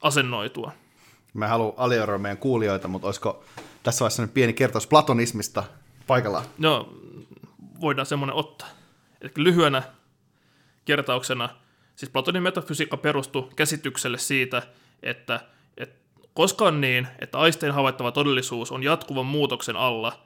[0.00, 0.72] asennoitua.
[1.34, 3.44] Mä haluan alioroa meidän kuulijoita, mutta olisiko
[3.82, 5.64] tässä vaiheessa pieni kertaus platonismista
[6.06, 6.44] paikallaan?
[6.58, 6.88] No,
[7.80, 8.68] voidaan semmoinen ottaa.
[9.20, 9.82] Eli lyhyenä
[10.84, 11.48] kertauksena,
[11.96, 14.62] siis Platonin metafysiikka perustui käsitykselle siitä,
[15.02, 15.40] että,
[15.76, 15.96] että
[16.34, 20.20] koska on niin, että aisteen havaittava todellisuus on jatkuvan muutoksen alla,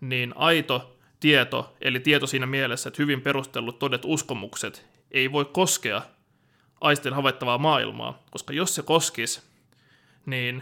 [0.00, 0.91] niin aito
[1.22, 6.02] tieto, eli tieto siinä mielessä, että hyvin perustellut todet uskomukset, ei voi koskea
[6.80, 9.42] aisteen havaittavaa maailmaa, koska jos se koskisi,
[10.26, 10.60] niin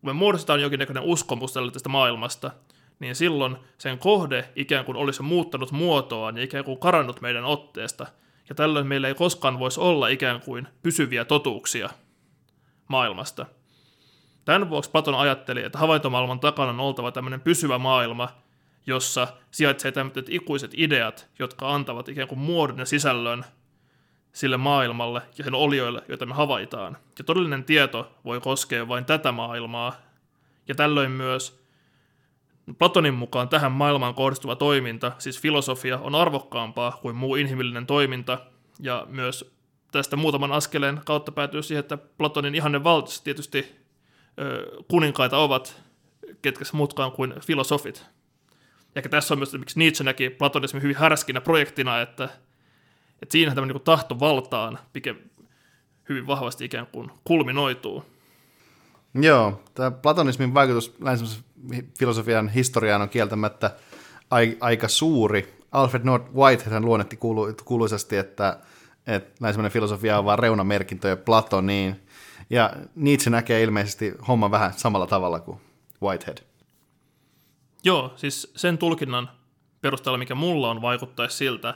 [0.00, 2.50] kun me muodostetaan jonkinnäköinen uskomus tästä maailmasta,
[2.98, 8.06] niin silloin sen kohde ikään kuin olisi muuttanut muotoaan ja ikään kuin karannut meidän otteesta,
[8.48, 11.90] ja tällöin meillä ei koskaan voisi olla ikään kuin pysyviä totuuksia
[12.88, 13.46] maailmasta.
[14.44, 18.45] Tämän vuoksi Platon ajatteli, että havaintomaailman takana on oltava tämmöinen pysyvä maailma,
[18.86, 23.44] jossa sijaitsee tämmöiset ikuiset ideat, jotka antavat ikään kuin muodon ja sisällön
[24.32, 26.96] sille maailmalle ja sen olioille, joita me havaitaan.
[27.18, 29.96] Ja todellinen tieto voi koskea vain tätä maailmaa,
[30.68, 31.66] ja tällöin myös
[32.78, 38.38] Platonin mukaan tähän maailmaan kohdistuva toiminta, siis filosofia, on arvokkaampaa kuin muu inhimillinen toiminta,
[38.80, 39.56] ja myös
[39.92, 43.76] tästä muutaman askeleen kautta päätyy siihen, että Platonin ihanne valtiossa tietysti
[44.40, 45.82] ö, kuninkaita ovat,
[46.42, 48.15] ketkä muutkaan kuin filosofit.
[48.96, 52.28] Ja tässä on myös, miksi Nietzsche näki platonismin hyvin härskinä projektina, että
[53.22, 54.78] että siinähän tämä niin tahto valtaan
[56.08, 58.04] hyvin vahvasti ikään kuin kulminoituu.
[59.14, 61.44] Joo, tämä platonismin vaikutus länsimaisen
[61.98, 63.70] filosofian historiaan on kieltämättä
[64.30, 65.56] ai, aika suuri.
[65.72, 68.58] Alfred North White hän luonnetti kuulu, kuuluisasti, että,
[69.06, 72.00] että länsimainen filosofia on vain reunamerkintöjä Platoniin.
[72.50, 75.60] Ja Nietzsche näkee ilmeisesti homma vähän samalla tavalla kuin
[76.02, 76.38] Whitehead.
[77.86, 79.30] Joo, siis sen tulkinnan
[79.80, 81.74] perusteella, mikä mulla on, vaikuttaisi siltä,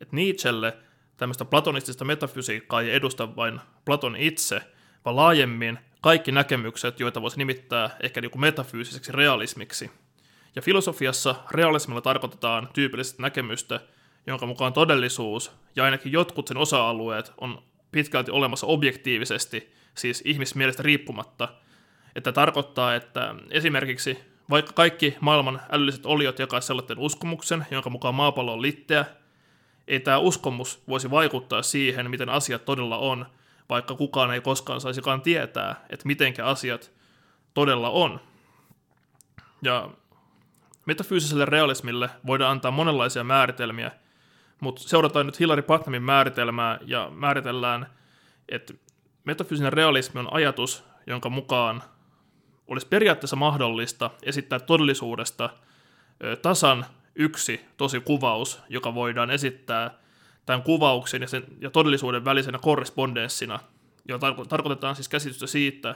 [0.00, 0.76] että Nietzschelle
[1.16, 4.60] tämmöistä platonistista metafysiikkaa ei edusta vain Platon itse,
[5.04, 9.90] vaan laajemmin kaikki näkemykset, joita voisi nimittää ehkä niin kuin metafyysiseksi realismiksi.
[10.56, 13.80] Ja filosofiassa realismilla tarkoitetaan tyypillistä näkemystä,
[14.26, 21.48] jonka mukaan todellisuus ja ainakin jotkut sen osa-alueet on pitkälti olemassa objektiivisesti, siis ihmismielestä riippumatta.
[22.16, 28.52] Että tarkoittaa, että esimerkiksi vaikka kaikki maailman älylliset oliot jakaisivat sellaisen uskomuksen, jonka mukaan maapallo
[28.52, 29.04] on litteä,
[29.88, 33.26] ei tämä uskomus voisi vaikuttaa siihen, miten asiat todella on,
[33.68, 36.92] vaikka kukaan ei koskaan saisikaan tietää, että mitenkä asiat
[37.54, 38.20] todella on.
[39.62, 39.88] Ja
[40.86, 43.90] metafyysiselle realismille voidaan antaa monenlaisia määritelmiä,
[44.60, 47.86] mutta seurataan nyt Hillary Putnamin määritelmää ja määritellään,
[48.48, 48.74] että
[49.24, 51.82] metafyysinen realismi on ajatus, jonka mukaan
[52.72, 55.50] olisi periaatteessa mahdollista esittää todellisuudesta
[56.42, 59.94] tasan yksi tosi kuvaus, joka voidaan esittää
[60.46, 63.60] tämän kuvauksen ja, sen, ja todellisuuden välisenä korrespondenssina,
[64.08, 65.94] ja tarko- tarkoitetaan siis käsitystä siitä,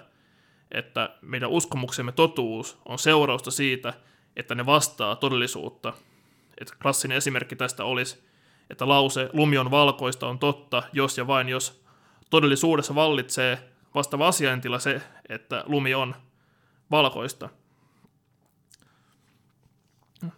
[0.70, 3.94] että meidän uskomuksemme totuus on seurausta siitä,
[4.36, 5.92] että ne vastaa todellisuutta.
[6.60, 8.24] Et klassinen esimerkki tästä olisi,
[8.70, 11.82] että lause lumi on valkoista on totta, jos ja vain jos
[12.30, 13.58] todellisuudessa vallitsee
[13.94, 16.14] vastaava asiaintila se, että lumi on
[16.90, 17.48] valkoista.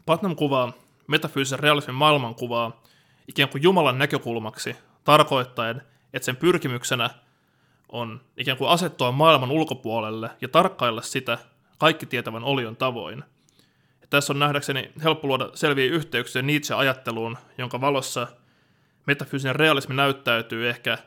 [0.07, 0.73] Putnam kuvaa
[1.07, 2.83] metafyysisen realismin maailmankuvaa
[3.29, 5.83] ikään kuin Jumalan näkökulmaksi, tarkoittaen,
[6.13, 7.11] että sen pyrkimyksenä
[7.89, 11.39] on ikään kuin asettua maailman ulkopuolelle ja tarkkailla sitä
[11.79, 13.25] kaikki tietävän olion tavoin.
[14.01, 18.27] Ja tässä on nähdäkseni helppo luoda selviä yhteyksiä Nietzsche-ajatteluun, jonka valossa
[19.07, 20.99] metafyysinen realismi näyttäytyy ehkä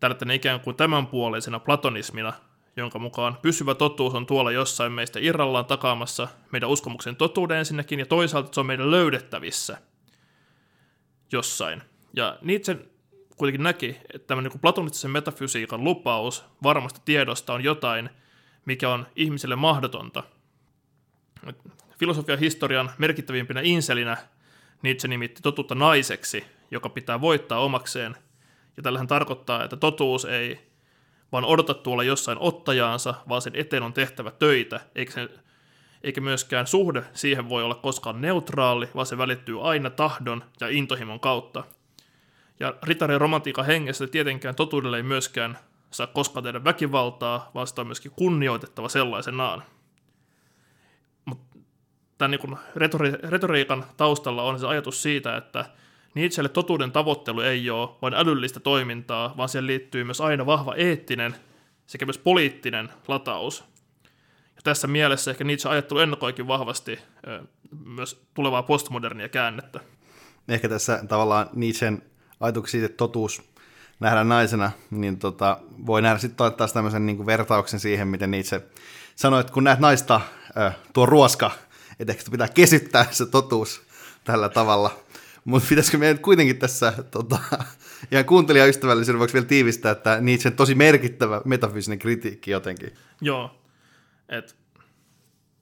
[0.00, 2.32] tällainen ikään kuin tämänpuoleisena platonismina,
[2.76, 8.06] jonka mukaan pysyvä totuus on tuolla jossain meistä irrallaan takaamassa meidän uskomuksen totuuden ensinnäkin, ja
[8.06, 9.78] toisaalta se on meidän löydettävissä
[11.32, 11.82] jossain.
[12.14, 12.78] Ja Nietzsche
[13.36, 18.10] kuitenkin näki, että tämä niin platonistisen metafysiikan lupaus varmasta tiedosta on jotain,
[18.64, 20.22] mikä on ihmiselle mahdotonta.
[21.98, 24.16] Filosofian historian merkittävimpinä inselinä
[24.82, 28.16] Nietzsche nimitti totuutta naiseksi, joka pitää voittaa omakseen.
[28.76, 30.65] Ja tällähän tarkoittaa, että totuus ei
[31.36, 35.28] vaan odota tuolla jossain ottajaansa, vaan sen eteen on tehtävä töitä, eikä, se,
[36.02, 41.20] eikä myöskään suhde siihen voi olla koskaan neutraali, vaan se välittyy aina tahdon ja intohimon
[41.20, 41.64] kautta.
[42.60, 45.58] Ja ritarin romantiikan hengessä tietenkään totuudelle ei myöskään
[45.90, 49.62] saa koskaan tehdä väkivaltaa, vaan sitä on myöskin kunnioitettava sellaisenaan.
[51.24, 51.58] Mutta
[52.18, 55.64] tämän niin retori- retoriikan taustalla on se ajatus siitä, että
[56.16, 61.36] Nietzschelle totuuden tavoittelu ei ole vain älyllistä toimintaa, vaan siihen liittyy myös aina vahva eettinen
[61.86, 63.64] sekä myös poliittinen lataus.
[64.56, 66.98] Ja tässä mielessä ehkä Nietzsche ajattelu ennakoikin vahvasti
[67.84, 69.80] myös tulevaa postmodernia käännettä.
[70.48, 72.02] Ehkä tässä tavallaan Nietzschen
[72.40, 73.42] ajatuksia siitä, että totuus
[74.00, 78.62] nähdään naisena, niin tota, voi nähdä sitten taas tämmöisen niin kuin vertauksen siihen, miten Nietzsche
[79.16, 80.20] sanoi, että kun näet naista,
[80.92, 81.50] tuo ruoska,
[81.98, 83.82] että ehkä pitää kesyttää se totuus
[84.24, 85.05] tällä tavalla.
[85.46, 87.38] Mutta pitäisikö meidän kuitenkin tässä tota,
[88.12, 92.94] ihan kuuntelijaystävällisyyden voiko vielä tiivistää, että Nietzschen tosi merkittävä metafyysinen kritiikki jotenkin.
[93.20, 93.62] Joo,
[94.28, 94.56] et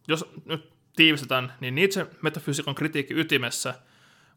[0.09, 3.75] jos nyt tiivistetään, niin Nietzsche metafysiikan kritiikki ytimessä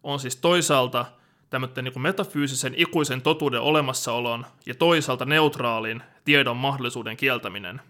[0.03, 1.05] on siis toisaalta
[1.49, 7.81] tämmöinen niin metafyysisen ikuisen totuuden olemassaolon ja toisaalta neutraalin tiedon mahdollisuuden kieltäminen.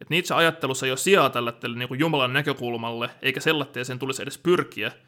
[0.00, 3.40] Et Nietzsche ajattelussa ei ole sijaa tällä niin Jumalan näkökulmalle, eikä
[3.82, 4.92] sen tulisi edes pyrkiä–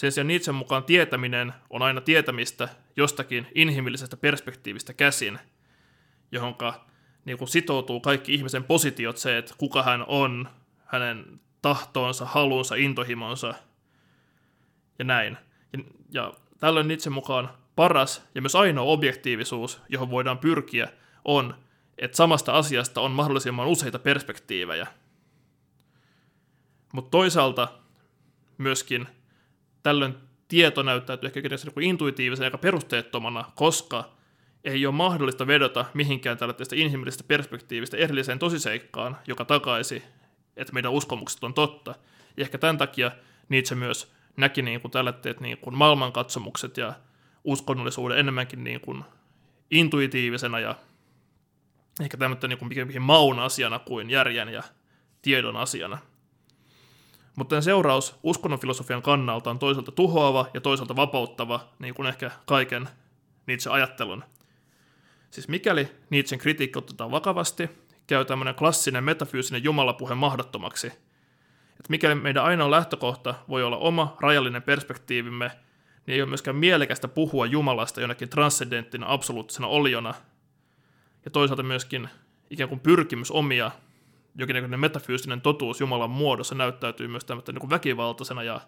[0.00, 5.38] sen sijaan Nietzschen mukaan tietäminen on aina tietämistä jostakin inhimillisestä perspektiivistä käsin,
[6.32, 6.86] johonka
[7.24, 10.48] niin kuin sitoutuu kaikki ihmisen positiot, se, että kuka hän on,
[10.84, 13.54] hänen tahtoonsa, halunsa, intohimonsa
[14.98, 15.36] ja näin.
[15.72, 15.78] Ja,
[16.10, 20.88] ja tällöin Nietzsche mukaan paras ja myös ainoa objektiivisuus, johon voidaan pyrkiä,
[21.24, 21.54] on,
[21.98, 24.86] että samasta asiasta on mahdollisimman useita perspektiivejä.
[26.92, 27.68] Mutta toisaalta
[28.58, 29.06] myöskin–
[29.82, 30.14] tällöin
[30.48, 31.40] tieto näyttäytyy ehkä
[31.80, 34.10] intuitiivisena ja perusteettomana, koska
[34.64, 40.02] ei ole mahdollista vedota mihinkään tällaisesta inhimillisestä perspektiivistä erilliseen tosiseikkaan, joka takaisi,
[40.56, 41.94] että meidän uskomukset on totta.
[42.36, 43.10] Ja ehkä tämän takia
[43.48, 46.92] Nietzsche myös näki niin kuin tällaiset niin kuin maailmankatsomukset ja
[47.44, 49.04] uskonnollisuuden enemmänkin niin kuin
[49.70, 50.74] intuitiivisena ja
[52.00, 54.62] ehkä tämmöinen niin pikemminkin maun asiana kuin järjen ja
[55.22, 55.98] tiedon asiana.
[57.36, 62.88] Mutta seuraus uskonnon filosofian kannalta on toisaalta tuhoava ja toisaalta vapauttava, niin kuin ehkä kaiken
[63.46, 64.24] Nietzsche-ajattelun.
[65.30, 67.70] Siis mikäli Nietzschen kritiikki otetaan vakavasti,
[68.06, 70.86] käy tämmöinen klassinen metafyysinen jumalapuhe mahdottomaksi.
[70.86, 75.50] Että mikäli meidän ainoa lähtökohta voi olla oma rajallinen perspektiivimme,
[76.06, 80.14] niin ei ole myöskään mielekästä puhua Jumalasta jonakin transcendenttina absoluuttisena oliona.
[81.24, 82.08] Ja toisaalta myöskin
[82.50, 83.70] ikään kuin pyrkimys omia
[84.34, 88.60] jokinlainen metafyysinen totuus Jumalan muodossa näyttäytyy myös tämmöistä niin väkivaltaisena ja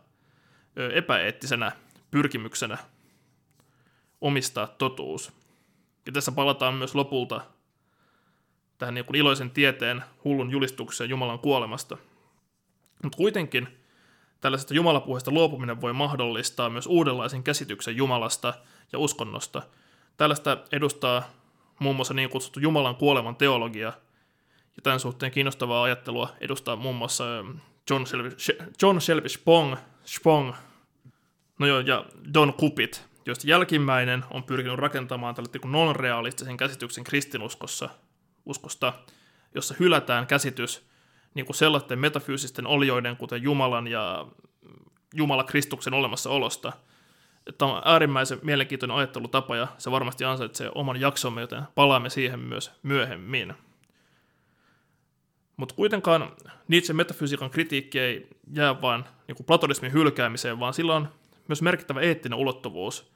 [0.94, 1.72] epäeettisenä
[2.10, 2.78] pyrkimyksenä
[4.20, 5.32] omistaa totuus.
[6.06, 7.40] Ja tässä palataan myös lopulta
[8.78, 11.96] tähän niin kuin iloisen tieteen hullun julistukseen Jumalan kuolemasta.
[13.02, 13.68] Mutta kuitenkin
[14.40, 18.54] tällaisesta Jumalapuheesta luopuminen voi mahdollistaa myös uudenlaisen käsityksen Jumalasta
[18.92, 19.62] ja uskonnosta.
[20.16, 21.22] Tällaista edustaa
[21.78, 23.92] muun muassa niin kutsuttu Jumalan kuoleman teologia,
[24.76, 27.50] ja tämän suhteen kiinnostavaa ajattelua edustaa muun muassa ähm,
[27.90, 28.36] John Shelby,
[28.82, 30.52] John Shelby Spong, Spong
[31.58, 32.04] no joo, ja
[32.34, 37.88] Don Kupit, joista jälkimmäinen on pyrkinyt rakentamaan tällaisen niin non-realistisen käsityksen kristinuskossa,
[38.46, 38.92] uskosta,
[39.54, 40.86] jossa hylätään käsitys
[41.34, 44.26] niin kuin sellaisten metafyysisten olioiden, kuten Jumalan ja
[45.14, 46.72] Jumala Kristuksen olemassaolosta.
[47.58, 52.70] Tämä on äärimmäisen mielenkiintoinen ajattelutapa ja se varmasti ansaitsee oman jaksomme, joten palaamme siihen myös
[52.82, 53.54] myöhemmin.
[55.56, 56.32] Mutta kuitenkaan
[56.68, 61.08] Nietzsche metafysiikan kritiikki ei jää vain niin platonismin hylkäämiseen, vaan sillä on
[61.48, 63.12] myös merkittävä eettinen ulottuvuus.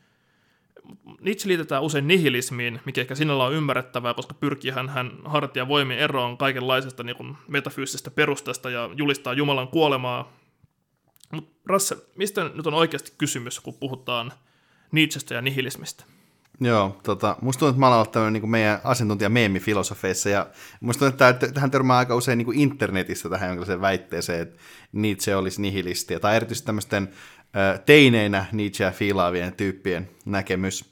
[1.20, 6.00] Nietzsche liitetään usein nihilismiin, mikä ehkä sinällä on ymmärrettävää, koska pyrkii hän, hän hartia voimien
[6.00, 10.32] eroon kaikenlaisesta niin kuin metafyysisestä perustasta ja julistaa Jumalan kuolemaa.
[11.32, 14.32] Mutta Rasse, mistä nyt on oikeasti kysymys, kun puhutaan
[14.92, 16.04] Nietzschestä ja nihilismistä?
[16.60, 20.46] Joo, tota, musta tuntuu, että mä olen tämmöinen niin meidän asiantuntija meemifilosofeissa, ja
[20.80, 24.58] musta tuntuu, että tähän törmää aika usein niin internetissä tähän jonkinlaiseen väitteeseen, että
[24.92, 27.08] Nietzsche olisi nihilisti, tai erityisesti tämmöisten
[27.86, 30.84] teineinä Nietzscheä fiilaavien tyyppien näkemys.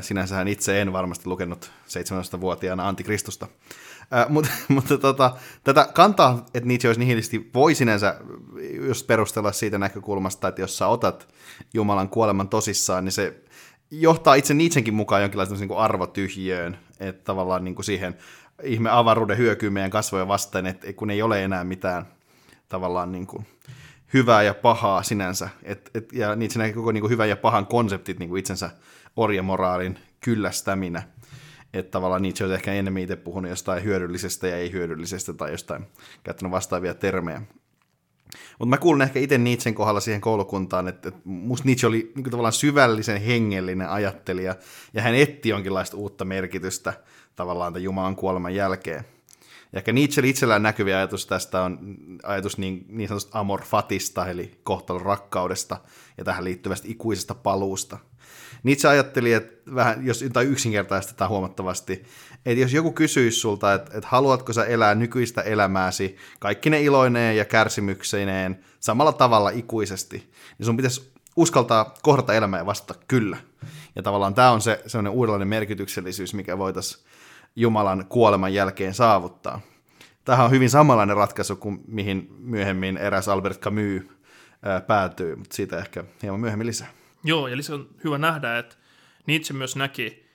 [0.00, 3.48] Sinänsähän itse en varmasti lukenut 17-vuotiaana Antikristusta.
[4.28, 8.16] mutta, mutta tota, tätä kantaa, että Nietzsche olisi nihilisti, voi sinänsä
[8.86, 11.28] just perustella siitä näkökulmasta, että jos sä otat
[11.74, 13.42] Jumalan kuoleman tosissaan, niin se
[13.90, 18.16] johtaa itse Nietzschenkin mukaan jonkinlaisen niin arvotyhjöön, että tavallaan niin kuin siihen
[18.62, 22.06] ihme avaruuden hyökyy meidän kasvoja vastaan, että kun ei ole enää mitään
[22.68, 23.46] tavallaan niin kuin
[24.14, 27.66] hyvää ja pahaa sinänsä, et, et, ja Nietzsche näkee koko niin kuin hyvän ja pahan
[27.66, 28.70] konseptit niin kuin itsensä
[29.16, 31.02] orjamoraalin kyllästäminä,
[31.74, 35.86] että tavallaan Nietzsche on ehkä enemmän itse puhunut jostain hyödyllisestä ja ei-hyödyllisestä tai jostain
[36.24, 37.42] käyttänyt vastaavia termejä.
[38.58, 42.30] Mutta mä kuulun ehkä itse Nietzschen kohdalla siihen koulukuntaan, että, että musta Nietzsche oli niin
[42.30, 44.54] tavallaan syvällisen hengellinen ajattelija,
[44.94, 46.92] ja hän etti jonkinlaista uutta merkitystä
[47.36, 49.04] tavallaan tämän Jumalan kuoleman jälkeen.
[49.72, 51.78] Ja ehkä Nietzsche itsellään näkyviä ajatus tästä on
[52.22, 55.76] ajatus niin, niin sanotusta amor fatista, eli kohtalon rakkaudesta,
[56.18, 57.98] ja tähän liittyvästä ikuisesta paluusta.
[58.62, 62.02] Nietzsche ajatteli, että vähän, jos yksinkertaistetaan huomattavasti,
[62.46, 67.36] että jos joku kysyisi sulta, että, että haluatko sä elää nykyistä elämääsi kaikki ne iloineen
[67.36, 73.36] ja kärsimyksineen samalla tavalla ikuisesti, niin sun pitäisi uskaltaa kohdata elämää ja vastata kyllä.
[73.96, 77.04] Ja tavallaan tämä on se sellainen uudenlainen merkityksellisyys, mikä voitaisiin
[77.56, 79.60] Jumalan kuoleman jälkeen saavuttaa.
[80.24, 84.02] Tähän on hyvin samanlainen ratkaisu kuin mihin myöhemmin eräs Albert Camus
[84.86, 86.88] päätyy, mutta siitä ehkä hieman myöhemmin lisää.
[87.24, 88.76] Joo, eli se on hyvä nähdä, että
[89.26, 90.26] Nietzsche myös näki,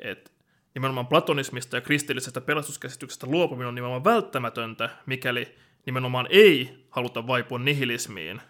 [0.00, 0.30] että
[0.74, 5.54] nimenomaan platonismista ja kristillisestä pelastuskäsityksestä luopuminen on nimenomaan välttämätöntä, mikäli
[5.86, 8.42] nimenomaan ei haluta vaipua nihilismiin.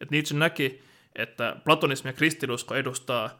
[0.00, 0.82] Et Nietzsche näki,
[1.16, 3.30] että platonismi ja kristilusko edustaa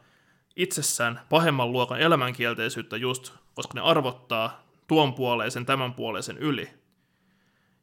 [0.55, 6.69] itsessään pahemman luokan elämänkielteisyyttä just, koska ne arvottaa tuon puoleisen tämän puoleisen yli.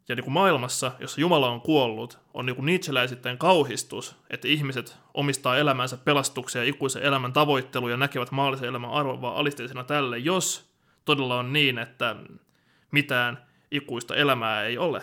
[0.09, 4.97] Ja niin kuin maailmassa, jossa Jumala on kuollut, on niin kuin Nietzscheläisittäin kauhistus, että ihmiset
[5.15, 10.19] omistaa elämänsä pelastuksia ja ikuisen elämän tavoittelu ja näkevät maallisen elämän arvon vaan alisteisena tälle,
[10.19, 10.73] jos
[11.05, 12.17] todella on niin, että
[12.91, 15.03] mitään ikuista elämää ei ole.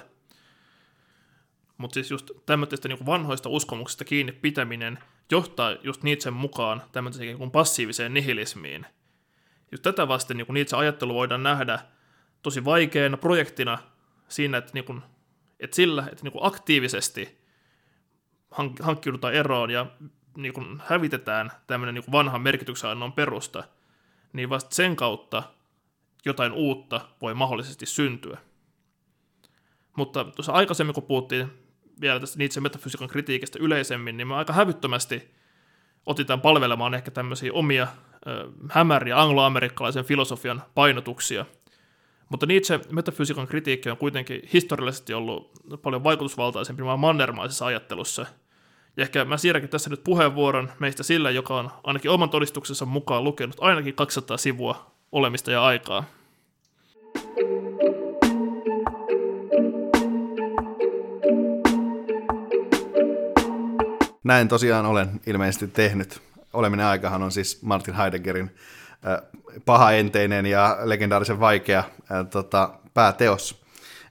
[1.77, 4.99] Mutta siis just tämmöistä niin vanhoista uskomuksista kiinni pitäminen
[5.31, 8.85] johtaa just Nietzschen mukaan tämmöiseen niin passiiviseen nihilismiin.
[9.71, 11.79] Just tätä vasten niin Nietzsche ajattelu voidaan nähdä
[12.41, 13.77] tosi vaikeana projektina
[14.29, 15.01] siinä, että, niin kuin,
[15.59, 17.39] että sillä, että niin kuin aktiivisesti
[18.51, 19.85] hank, hankkiudutaan eroon ja
[20.37, 23.63] niin kuin hävitetään tämmöinen niin kuin vanhan merkityksen annon perusta,
[24.33, 25.43] niin vasta sen kautta
[26.25, 28.37] jotain uutta voi mahdollisesti syntyä.
[29.97, 31.47] Mutta tuossa aikaisemmin, kun puhuttiin
[32.01, 35.33] vielä tästä Nietzsche metafysiikan kritiikistä yleisemmin, niin me aika hävyttömästi
[36.05, 37.87] otetaan palvelemaan ehkä tämmöisiä omia
[38.27, 41.45] ö, hämäriä angloamerikkalaisen filosofian painotuksia–
[42.29, 48.25] Mutta Nietzsche metafysiikan kritiikki on kuitenkin historiallisesti ollut paljon vaikutusvaltaisempi mannermaisessa ajattelussa.
[48.97, 53.23] Ja ehkä mä siirränkin tässä nyt puheenvuoron meistä sillä, joka on ainakin oman todistuksensa mukaan
[53.23, 56.03] lukenut ainakin 200 sivua olemista ja aikaa.
[64.23, 66.21] Näin tosiaan olen ilmeisesti tehnyt.
[66.53, 68.51] Oleminen aikahan on siis Martin Heideggerin
[69.65, 71.83] pahaenteinen ja legendaarisen vaikea
[72.29, 73.61] tota, pääteos.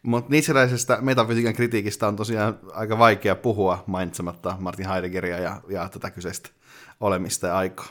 [0.03, 6.11] Mutta niitseläisestä metafysiikan kritiikistä on tosiaan aika vaikea puhua mainitsematta Martin Heideggeria ja, ja tätä
[6.11, 6.51] kyseistä
[7.01, 7.89] olemista ja aikaa.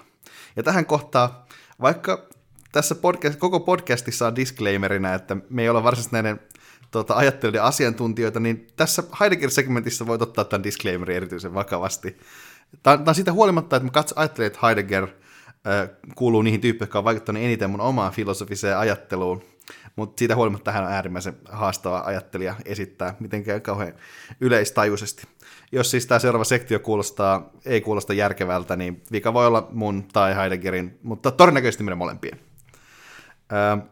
[0.55, 1.29] Ja tähän kohtaan,
[1.81, 2.27] vaikka
[2.71, 6.39] tässä podcast, koko podcastissa on disclaimerina, että me ei olla varsinaisesti näiden
[6.91, 12.17] tuota, ajattelijoiden asiantuntijoita, niin tässä Heidegger-segmentissä voit ottaa tämän disclaimerin erityisen vakavasti.
[12.83, 15.07] Tämä on siitä huolimatta, että mä katso, että Heidegger
[16.15, 19.43] kuuluu niihin tyyppeihin, jotka on vaikuttanut eniten mun omaan filosofiseen ajatteluun,
[19.95, 23.93] mutta siitä huolimatta hän on äärimmäisen haastava ajattelija esittää mitenkään kauhean
[24.41, 25.27] yleistajuisesti.
[25.71, 30.35] Jos siis tämä seuraava sektio kuulostaa, ei kuulosta järkevältä, niin vika voi olla mun tai
[30.35, 32.39] Heideggerin, mutta todennäköisesti meidän molempien.
[33.53, 33.87] Äh,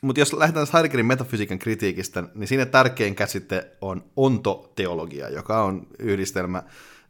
[0.00, 6.62] mutta jos lähdetään Heideggerin metafysiikan kritiikistä, niin siinä tärkein käsite on ontoteologia, joka on yhdistelmä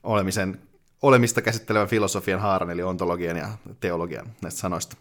[0.03, 0.61] olemisen,
[1.03, 3.49] olemista käsittelevän filosofian haaran, eli ontologian ja
[3.81, 4.97] teologian näistä sanoista.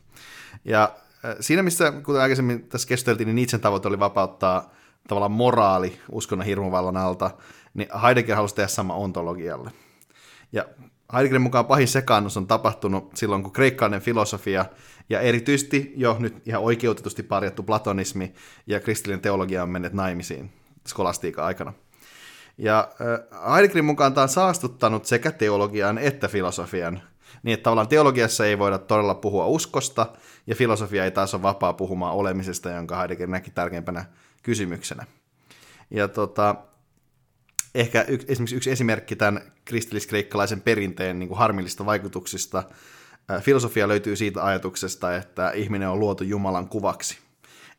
[0.65, 0.95] Ja
[1.39, 4.73] siinä, missä, kuten aikaisemmin tässä keskusteltiin, niin Nietzschen tavoite oli vapauttaa
[5.08, 7.31] tavallaan moraali uskonnon hirmuvallan alta,
[7.73, 9.71] niin Heidegger halusi tehdä sama ontologialle.
[10.51, 10.65] Ja
[11.13, 14.65] Heideggerin mukaan pahin sekaannus on tapahtunut silloin, kun kreikkalainen filosofia
[15.10, 18.34] ja erityisesti jo nyt ihan oikeutetusti parjattu platonismi
[18.67, 20.51] ja kristillinen teologia on menneet naimisiin
[20.88, 21.73] skolastiikan aikana.
[22.57, 22.91] Ja
[23.53, 27.01] Heideggerin mukaan tämä on saastuttanut sekä teologian että filosofian,
[27.43, 30.05] niin että tavallaan teologiassa ei voida todella puhua uskosta,
[30.47, 34.05] ja filosofia ei taas ole vapaa puhumaan olemisesta, jonka Heidegger näki tärkeimpänä
[34.43, 35.05] kysymyksenä.
[35.91, 36.55] Ja tota,
[37.75, 42.63] ehkä yksi, esimerkiksi yksi esimerkki tämän kristilliskreikkalaisen perinteen niin kuin harmillista vaikutuksista–
[43.41, 47.17] filosofia löytyy siitä ajatuksesta, että ihminen on luotu Jumalan kuvaksi.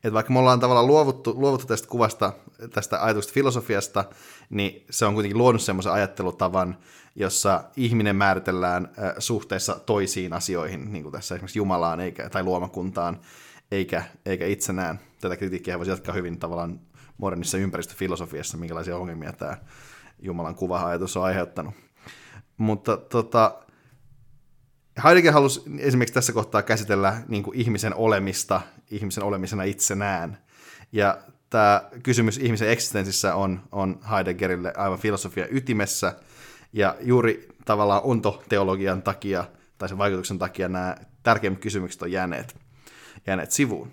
[0.04, 2.32] Et vaikka me ollaan tavallaan luovuttu, luovuttu tästä kuvasta,
[2.72, 4.04] tästä ajatuksesta filosofiasta,
[4.50, 6.78] niin se on kuitenkin luonut semmoisen ajattelutavan,
[7.14, 13.20] jossa ihminen määritellään suhteessa toisiin asioihin, niin kuin tässä esimerkiksi Jumalaan eikä, tai luomakuntaan,
[13.70, 15.00] eikä, eikä itsenään.
[15.20, 16.80] Tätä kritiikkiä voisi jatkaa hyvin tavallaan
[17.18, 19.56] modernissa ympäristöfilosofiassa, minkälaisia ongelmia tämä
[20.18, 21.74] Jumalan kuva-ajatus on aiheuttanut.
[22.56, 23.54] Mutta tota,
[25.04, 30.38] Heidegger halusi esimerkiksi tässä kohtaa käsitellä niin kuin ihmisen olemista ihmisen olemisena itsenään.
[30.92, 31.18] Ja
[31.50, 36.14] tämä kysymys ihmisen eksistensissä on, on Heideggerille aivan filosofian ytimessä,
[36.72, 39.44] ja juuri tavallaan ontoteologian takia,
[39.78, 42.56] tai sen vaikutuksen takia nämä tärkeimmät kysymykset on jääneet,
[43.26, 43.92] jääneet sivuun.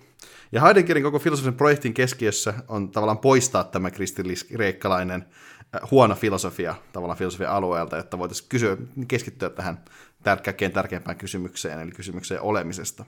[0.52, 5.24] Ja Heideggerin koko filosofisen projektin keskiössä on tavallaan poistaa tämä kristillis-kreikkalainen
[5.74, 8.76] äh, huono filosofia tavallaan filosofian alueelta, jotta voitaisiin kysyä,
[9.08, 9.84] keskittyä tähän
[10.44, 13.04] kaikkein tärkeimpään kysymykseen, eli kysymykseen olemisesta.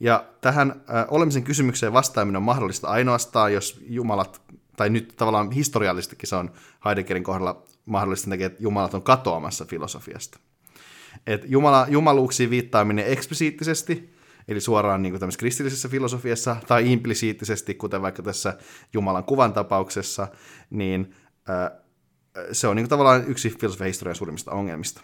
[0.00, 4.42] Ja tähän äh, olemisen kysymykseen vastaaminen on mahdollista ainoastaan, jos Jumalat,
[4.76, 6.50] tai nyt tavallaan historiallistikin se on
[6.84, 10.38] Heideggerin kohdalla mahdollista että Jumalat on katoamassa filosofiasta.
[11.26, 14.14] Et Jumala, jumaluuksiin viittaaminen eksplisiittisesti,
[14.48, 18.58] eli suoraan niin kuin kristillisessä filosofiassa, tai implisiittisesti, kuten vaikka tässä
[18.92, 20.28] Jumalan kuvan tapauksessa,
[20.70, 21.14] niin
[21.50, 21.78] äh,
[22.52, 25.00] se on niin kuin tavallaan yksi filosofian historian suurimmista ongelmista.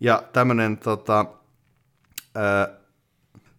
[0.00, 1.26] Ja tämmöinen tota,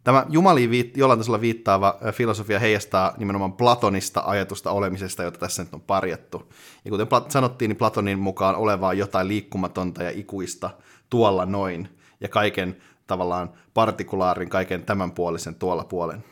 [0.04, 5.74] Tämä jumaliin viit- jollain tasolla viittaava filosofia heijastaa nimenomaan platonista ajatusta olemisesta, jota tässä nyt
[5.74, 6.54] on parjattu.
[6.86, 10.70] Ja kuten Plat- sanottiin, niin Platonin mukaan olevaa jotain liikkumatonta ja ikuista
[11.10, 11.90] tuolla noin,
[12.22, 16.24] ja kaiken tavallaan partikulaarin, kaiken tämän puolisen tuolla puolen.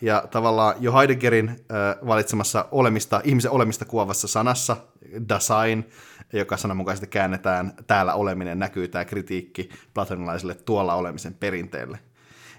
[0.00, 1.66] Ja tavallaan jo Heideggerin
[2.06, 4.76] valitsemassa olemista, ihmisen olemista kuvaavassa sanassa,
[5.28, 5.88] Dasein,
[6.32, 11.98] joka sananmukaisesti käännetään täällä oleminen, näkyy tämä kritiikki platonilaiselle tuolla olemisen perinteelle.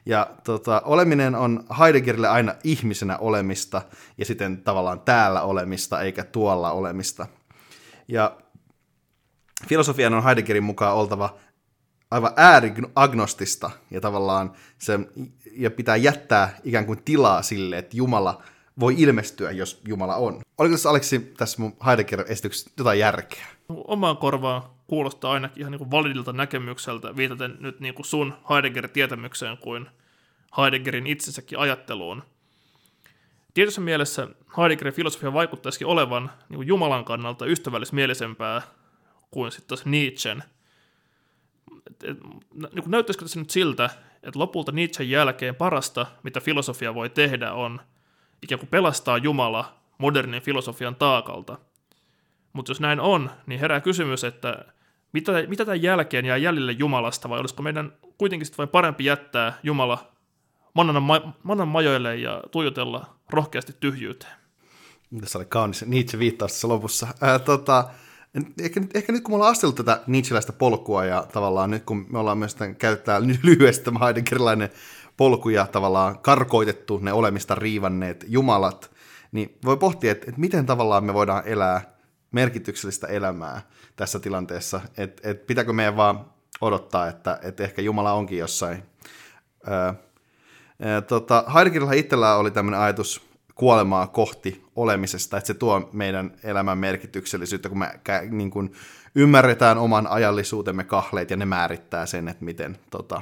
[0.06, 3.82] Ja tota, oleminen on Heideggerille aina ihmisenä olemista
[4.18, 7.28] ja sitten tavallaan täällä olemista eikä tuolla olemista.
[8.08, 8.38] Ja
[9.68, 11.38] filosofian on Heideggerin mukaan oltava
[12.12, 15.00] aivan ääriagnostista ja tavallaan se,
[15.52, 18.44] ja pitää jättää ikään kuin tilaa sille, että Jumala
[18.80, 20.42] voi ilmestyä, jos Jumala on.
[20.58, 23.46] Oliko tässä Aleksi tässä mun Heidegger-esityksessä jotain järkeä?
[23.70, 29.88] Omaan korvaan kuulostaa ainakin ihan niin validilta näkemykseltä, viitaten nyt niin kuin sun Heidegger-tietämykseen kuin
[30.58, 32.24] Heideggerin itsensäkin ajatteluun.
[33.54, 38.62] Tietyssä mielessä Heideggerin filosofia vaikuttaisikin olevan niin kuin Jumalan kannalta ystävällismielisempää
[39.32, 40.44] kuin sitten taas Nietzschen.
[41.90, 42.18] Et, et,
[42.74, 43.90] niin näyttäisikö tässä nyt siltä,
[44.24, 47.82] että lopulta Nietzschen jälkeen parasta, mitä filosofia voi tehdä, on
[48.42, 51.58] ikään kuin pelastaa Jumala modernin filosofian taakalta.
[52.54, 54.66] Mutta jos näin on, niin herää kysymys, että
[55.14, 59.54] mitä, mitä tämän jälkeen jää jäljelle Jumalasta, vai olisiko meidän kuitenkin sitten vain parempi jättää
[59.64, 60.12] Jumala
[60.74, 64.34] mannan, ma- mannan majoille ja tuijotella rohkeasti tyhjyyteen?
[65.22, 67.08] Tässä oli kaunis Nietzsche viittaus tässä lopussa.
[67.22, 67.90] Ää, tota,
[68.62, 72.20] ehkä, ehkä nyt kun me ollaan astellut tätä Nietzscheläistä polkua ja tavallaan nyt kun me
[72.20, 74.70] ollaan myös tämän, käyttää lyhyesti tämä Heideggerilainen
[75.18, 78.92] polku ja tavallaan karkoitettu ne olemista riivanneet jumalat,
[79.32, 81.96] niin voi pohtia, että, että miten tavallaan me voidaan elää
[82.32, 83.62] merkityksellistä elämää
[83.96, 86.26] tässä tilanteessa, että et pitääkö meidän vaan
[86.62, 88.84] odottaa, että, että ehkä Jumala onkin jossain.
[89.68, 93.22] Öö, tota, Heideggerilla itsellään oli tämmöinen ajatus
[93.56, 98.00] kuolemaa kohti olemisesta, että se tuo meidän elämän merkityksellisyyttä, kun me
[98.32, 98.74] niin kuin
[99.16, 103.22] ymmärretään oman ajallisuutemme kahleet ja ne määrittää sen, että miten, tota,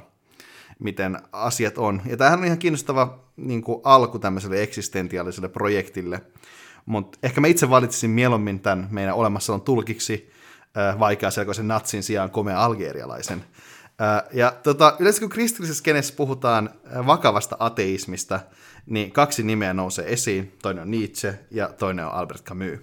[0.83, 2.01] miten asiat on.
[2.05, 6.21] Ja tämähän on ihan kiinnostava niin kuin alku tämmöiselle eksistentiaaliselle projektille,
[6.85, 10.31] mutta ehkä mä itse valitsisin mieluummin tämän meidän olemassaolon tulkiksi
[10.77, 13.45] äh, vaikeaselkoisen natsin sijaan komea algerialaisen.
[14.01, 16.69] Äh, ja tota, yleensä kun kristillisessä kenessä puhutaan
[17.05, 18.39] vakavasta ateismista,
[18.85, 20.53] niin kaksi nimeä nousee esiin.
[20.61, 22.79] Toinen on Nietzsche ja toinen on Albert Camus.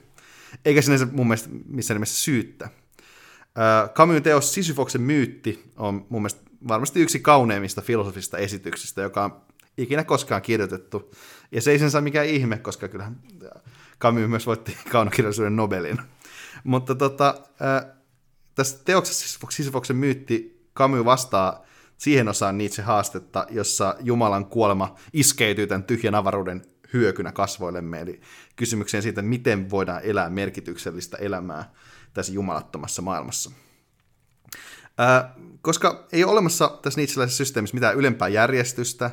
[0.65, 2.65] Eikä sinänsä mun mielestä missään nimessä syyttä.
[2.65, 9.41] Äh, Camus teos Sisyfoksen myytti on mun mielestä varmasti yksi kauneimmista filosofista esityksistä, joka on
[9.79, 11.11] ikinä koskaan kirjoitettu.
[11.53, 13.21] Ja se ei sen saa mikään ihme, koska kyllähän
[14.01, 15.99] Camus myös voitti kaunokirjallisuuden Nobelin.
[16.65, 17.93] Mutta tota, äh,
[18.55, 21.65] tässä teoksessa Sisyfoksen myytti Camus vastaa
[21.99, 28.21] siihen osaan Nietzsche haastetta, jossa Jumalan kuolema iskeytyy tämän tyhjän avaruuden hyökynä kasvoillemme, eli
[28.57, 31.73] kysymykseen siitä, miten voidaan elää merkityksellistä elämää
[32.15, 33.51] tässä jumalattomassa maailmassa.
[34.99, 39.11] Ää, koska ei ole olemassa tässä Nietzscheläisessä systeemissä mitään ylempää järjestystä,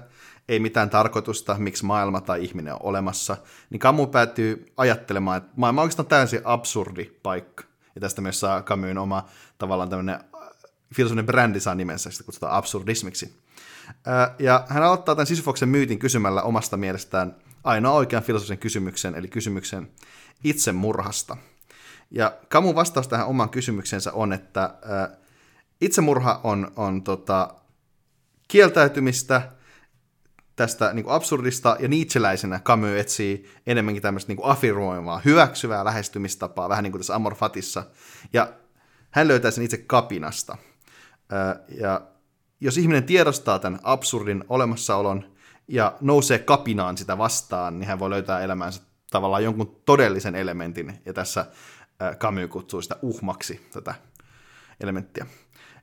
[0.47, 3.37] ei mitään tarkoitusta, miksi maailma tai ihminen on olemassa,
[3.69, 7.63] niin Camus päätyy ajattelemaan, että maailma on oikeastaan täysin absurdi paikka.
[7.95, 9.25] Ja tästä myös saa Camusin oma
[9.57, 10.19] tavallaan tämmöinen
[10.93, 13.37] filosofinen brändi saa nimensä, sitä kutsutaan absurdismiksi.
[14.39, 19.91] Ja hän aloittaa tämän Sisyfoksen myytin kysymällä omasta mielestään ainoa oikean filosofisen kysymyksen, eli kysymyksen
[20.43, 21.37] itsemurhasta.
[22.11, 24.73] Ja Kamun vastaus tähän omaan kysymyksensä on, että
[25.81, 27.53] itsemurha on, on tota,
[28.47, 29.51] kieltäytymistä
[30.55, 36.83] tästä niin kuin absurdista, ja niitseläisenä Camus etsii enemmänkin tämmöistä niin affirmoimaa, hyväksyvää lähestymistapaa, vähän
[36.83, 37.83] niin kuin tässä Amor Fatissa,
[38.33, 38.53] ja
[39.11, 40.57] hän löytää sen itse kapinasta.
[41.69, 42.01] Ja
[42.59, 45.31] jos ihminen tiedostaa tämän absurdin olemassaolon
[45.67, 51.13] ja nousee kapinaan sitä vastaan, niin hän voi löytää elämäänsä tavallaan jonkun todellisen elementin, ja
[51.13, 51.45] tässä
[52.17, 53.95] Camus kutsuu sitä uhmaksi tätä
[54.79, 55.25] elementtiä.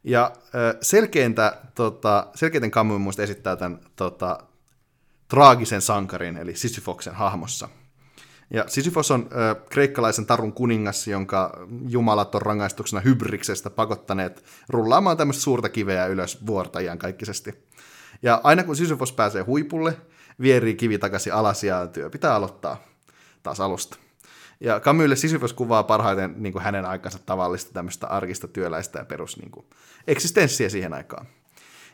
[0.04, 0.32] Ja
[0.80, 4.38] selkeintä, tota, selkeiten Camus muista esittää tämän tota,
[5.28, 7.68] traagisen sankarin, eli Sisyfoksen hahmossa–
[8.50, 15.42] ja Sisyfos on ö, kreikkalaisen tarun kuningas, jonka jumalat on rangaistuksena hybriksestä pakottaneet rullaamaan tämmöistä
[15.42, 17.54] suurta kiveä ylös vuorta kaikkisesti.
[18.22, 19.96] Ja aina kun Sisyfos pääsee huipulle,
[20.40, 22.76] vierii kivi takaisin alas ja työ pitää aloittaa
[23.42, 23.96] taas alusta.
[24.64, 29.36] Ja Kamylle Sisyfos kuvaa parhaiten niin kuin hänen aikansa tavallista tämmöistä arkista työläistä ja perus
[29.36, 29.66] niin kuin,
[30.06, 31.26] eksistenssiä siihen aikaan.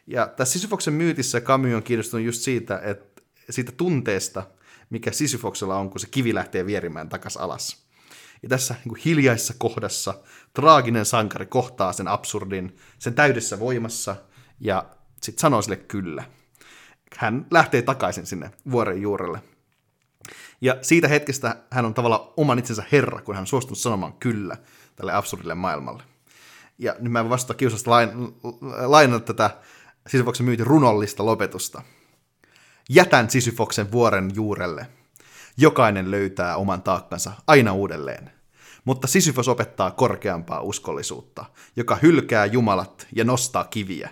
[0.07, 4.43] Ja tässä Sisyfoksen myytissä Camus on kiinnostunut just siitä, että siitä tunteesta,
[4.91, 7.87] mikä Sisyfoksella on, kun se kivi lähtee vierimään takas alas.
[8.43, 10.15] Ja tässä niin kuin hiljaisessa kohdassa
[10.55, 14.17] traaginen sankari kohtaa sen absurdin sen täydessä voimassa
[14.61, 14.85] ja
[15.23, 16.25] sitten sanoo sille kyllä.
[17.17, 19.41] Hän lähtee takaisin sinne vuoren juurelle.
[20.61, 24.57] Ja siitä hetkestä hän on tavallaan oman itsensä herra, kun hän on suostunut sanomaan kyllä
[24.97, 26.03] tälle absurdille maailmalle.
[26.79, 28.11] Ja nyt mä vastata kiusasta lain,
[28.87, 29.51] lainata tätä
[30.09, 31.83] Sisyfoksen myytin runollista lopetusta–
[32.93, 34.87] Jätän Sisyfoksen vuoren juurelle.
[35.57, 38.31] Jokainen löytää oman taakkansa aina uudelleen.
[38.85, 41.45] Mutta Sisyfos opettaa korkeampaa uskollisuutta,
[41.77, 44.11] joka hylkää jumalat ja nostaa kiviä.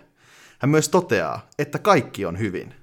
[0.58, 2.74] Hän myös toteaa, että kaikki on hyvin.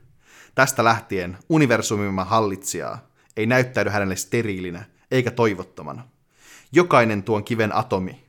[0.56, 3.08] Tästä lähtien universumimme hallitsijaa
[3.38, 6.04] ei näyttäydy hänelle steriilinä eikä toivottomana.
[6.72, 8.26] Jokainen tuon kiven atomi,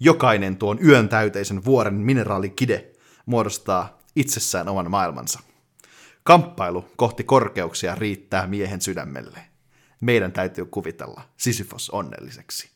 [0.00, 2.90] jokainen tuon yön täyteisen vuoren mineraalikide
[3.26, 5.40] muodostaa itsessään oman maailmansa.
[6.22, 9.38] Kamppailu kohti korkeuksia riittää miehen sydämelle.
[10.00, 12.70] Meidän täytyy kuvitella Sisyfos onnelliseksi.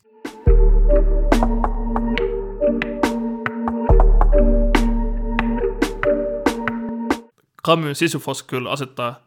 [7.67, 9.27] Camus Sisyfos kyllä asettaa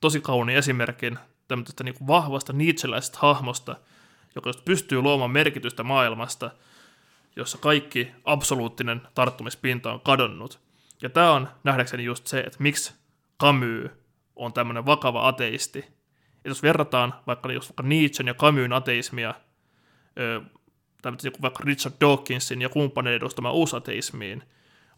[0.00, 1.18] tosi kauniin esimerkin
[1.48, 3.76] tämmöisestä niin vahvasta niitseläisestä hahmosta,
[4.34, 6.50] joka pystyy luomaan merkitystä maailmasta,
[7.36, 10.60] jossa kaikki absoluuttinen tarttumispinta on kadonnut.
[11.02, 12.94] Ja tämä on nähdäkseni just se, että miksi
[13.40, 13.90] Camus
[14.36, 15.84] on tämmöinen vakava ateisti.
[16.44, 19.34] jos verrataan vaikka, jos vaikka Nietzschen ja Camusin ateismia,
[21.42, 24.42] vaikka Richard Dawkinsin ja kumppaneiden edustamaan uusateismiin,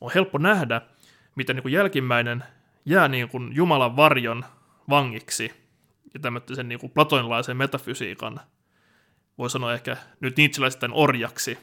[0.01, 0.81] on helppo nähdä,
[1.37, 2.45] miten niin kuin jälkimmäinen
[2.85, 4.45] jää niin kuin Jumalan varjon
[4.89, 5.60] vangiksi
[6.15, 8.41] ja tämmöisen niin kuin platonilaisen metafysiikan,
[9.39, 11.59] voi sanoa ehkä nyt Nietzscheläisten orjaksi,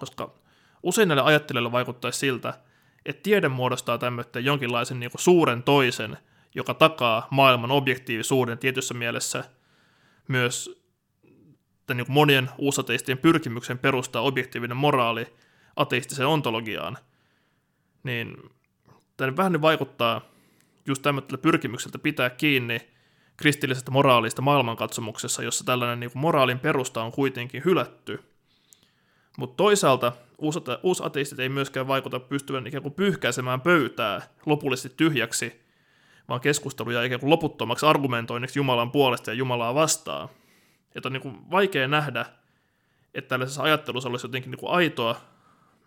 [0.00, 0.34] koska
[0.82, 2.54] usein näille ajattelijoille vaikuttaisi siltä,
[3.06, 6.18] että tiede muodostaa tämmöisen jonkinlaisen niin kuin suuren toisen,
[6.54, 9.44] joka takaa maailman objektiivisuuden tietyssä mielessä.
[10.28, 10.82] Myös
[11.86, 15.26] tämän niin kuin monien uusateistien pyrkimyksen perustaa objektiivinen moraali
[15.76, 16.98] ateistiseen ontologiaan,
[18.02, 18.36] niin
[19.16, 20.20] tämä vähän vaikuttaa
[20.86, 22.92] just tämmöisellä pyrkimykseltä pitää kiinni
[23.36, 28.24] kristillisestä moraalista maailmankatsomuksessa, jossa tällainen niin kuin moraalin perusta on kuitenkin hylätty.
[29.38, 30.12] Mutta toisaalta
[30.82, 35.62] uusateistit ei myöskään vaikuta pystyvän ikään kuin pyyhkäisemään pöytää lopullisesti tyhjäksi,
[36.28, 40.28] vaan keskusteluja ikään kuin loputtomaksi argumentoinniksi Jumalan puolesta ja Jumalaa vastaan.
[40.94, 42.26] Että on niin kuin vaikea nähdä,
[43.14, 45.20] että tällaisessa ajattelussa olisi jotenkin niin kuin aitoa,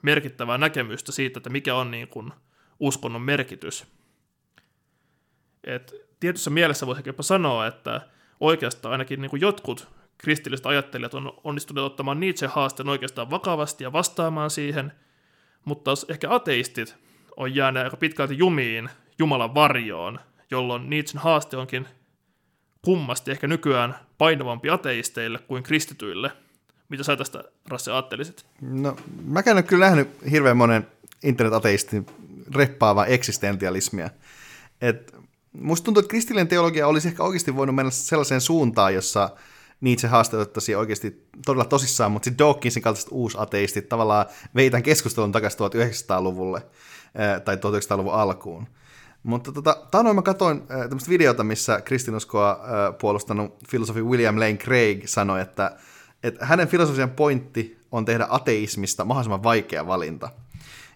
[0.01, 2.33] merkittävää näkemystä siitä, että mikä on niin kuin
[2.79, 3.87] uskonnon merkitys.
[5.63, 8.01] Et tietyssä mielessä voisi jopa sanoa, että
[8.39, 9.87] oikeastaan ainakin niin kuin jotkut
[10.17, 14.91] kristilliset ajattelijat on onnistuneet ottamaan Nietzsche haasteen oikeastaan vakavasti ja vastaamaan siihen,
[15.65, 16.95] mutta taas ehkä ateistit
[17.37, 18.89] on jäänyt aika pitkälti jumiin
[19.19, 20.19] Jumalan varjoon,
[20.51, 21.87] jolloin Nietzschen haaste onkin
[22.81, 26.31] kummasti ehkä nykyään painavampi ateisteille kuin kristityille.
[26.89, 28.45] Mitä sä tästä, Rasse, ajattelisit?
[28.61, 30.87] No, mä en ole kyllä nähnyt hirveän monen
[31.23, 32.05] internet-ateistin
[32.55, 34.09] reppaavaa eksistentialismia.
[34.81, 35.15] Et
[35.61, 39.29] musta tuntuu, että kristillinen teologia olisi ehkä oikeasti voinut mennä sellaiseen suuntaan, jossa
[39.81, 44.25] Nietzsche haastateltaisiin oikeasti todella tosissaan, mutta sitten Dawkinsin kaltaiset uusateistit tavallaan
[44.55, 46.61] veitän keskustelun takaisin 1900-luvulle
[47.45, 48.67] tai 1900-luvun alkuun.
[49.23, 54.57] Mutta tota, taanoin mä katsoin äh, tämmöistä videota, missä kristinuskoa äh, puolustanut filosofi William Lane
[54.57, 55.77] Craig sanoi, että,
[56.23, 60.29] että hänen filosofian pointti on tehdä ateismista mahdollisimman vaikea valinta.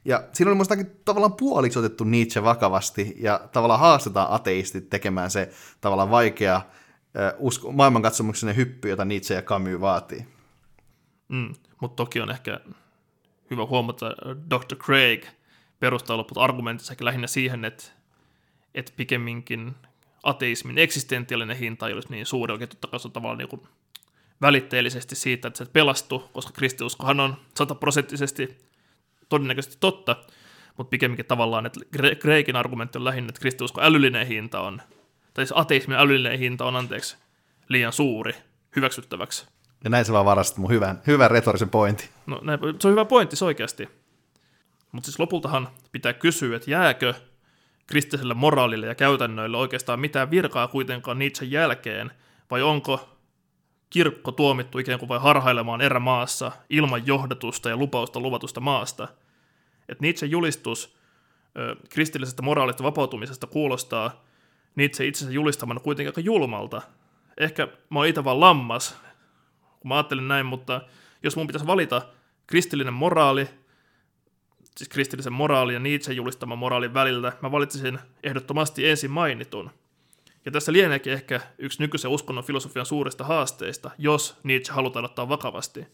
[0.06, 0.76] Ja siinä oli musta
[1.06, 5.50] tavallaan puoliksi otettu Nietzsche vakavasti, ja tavallaan haastetaan ateistit tekemään se
[5.82, 6.62] tavallaan vaikea
[7.38, 10.26] usko, maailmankatsomuksinen hyppy, jota Nietzsche ja Camus vaatii.
[11.28, 12.60] Mm, mutta toki on ehkä
[13.52, 14.10] hyvä huomata,
[14.50, 14.76] Dr.
[14.76, 15.26] Craig
[15.80, 17.84] perustaa loput argumentissa lähinnä siihen, että
[18.76, 19.76] että pikemminkin
[20.24, 23.62] ateismin eksistentiaalinen hinta ei olisi niin suuri, oikein totta kai se on tavallaan niin kuin
[24.41, 28.68] välitteellisesti siitä, että se et pelastu, koska kristiuskohan on sataprosenttisesti
[29.30, 30.15] todennäköisesti totta,
[30.77, 31.80] mutta pikemminkin tavallaan, että
[32.19, 34.82] Kreikin argumentti on lähinnä, että kristiuskon älyllinen hinta on,
[35.34, 37.17] tai siis ateismin älyllinen hinta on, anteeksi,
[37.69, 38.34] liian suuri
[38.75, 39.45] hyväksyttäväksi.
[39.84, 42.09] Ja näin se vaan varastat mun hyvän, hyvän retorisen pointti.
[42.25, 43.89] No näin, se on hyvä pointti, se oikeasti.
[44.91, 47.13] Mutta siis lopultahan pitää kysyä, että jääkö
[47.88, 52.11] kristilliselle moraalille ja käytännöille oikeastaan mitään virkaa kuitenkaan Nietzschen jälkeen,
[52.51, 53.18] vai onko
[53.90, 59.08] kirkko tuomittu ikään kuin vain harhailemaan erämaassa ilman johdatusta ja lupausta luvatusta maasta.
[59.90, 60.98] Et Nietzschen julistus
[61.58, 64.26] ö, kristillisestä moraalista vapautumisesta kuulostaa
[64.76, 66.82] Nietzsche itsensä julistamana kuitenkin aika julmalta.
[67.38, 68.98] Ehkä mä oon itse vaan lammas,
[69.80, 70.82] kun mä ajattelen näin, mutta
[71.24, 72.02] jos mun pitäisi valita
[72.48, 73.48] kristillinen moraali
[74.80, 79.72] siis kristillisen moraalin ja Nietzsche julistaman moraalin väliltä, mä valitsisin ehdottomasti ensin mainitun.
[80.46, 85.88] Ja tässä lieneekin ehkä yksi nykyisen uskonnon filosofian suurista haasteista, jos Nietzsche halutaan ottaa vakavasti.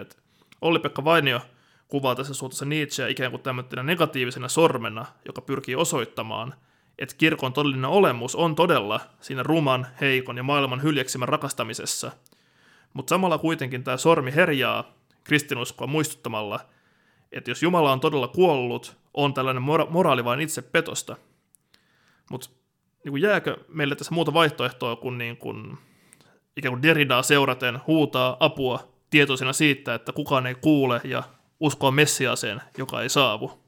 [0.00, 0.18] Et
[0.60, 1.40] Olli-Pekka Vainio
[1.88, 6.54] kuvaa tässä suhteessa Nietzscheä ikään kuin tämmöisenä negatiivisena sormena, joka pyrkii osoittamaan,
[6.98, 12.12] että kirkon todellinen olemus on todella siinä ruman, heikon ja maailman hyljeksimän rakastamisessa.
[12.94, 14.94] Mutta samalla kuitenkin tämä sormi herjaa
[15.24, 16.60] kristinuskoa muistuttamalla–
[17.32, 21.16] että jos Jumala on todella kuollut, on tällainen mora- moraali vain itse petosta.
[22.30, 22.50] Mutta
[23.04, 25.78] niin jääkö meille tässä muuta vaihtoehtoa kuin, niin kuin
[26.56, 31.22] ikään kuin Derridaa seuraten huutaa apua tietoisena siitä, että kukaan ei kuule ja
[31.60, 33.60] uskoa Messiaseen, joka ei saavu.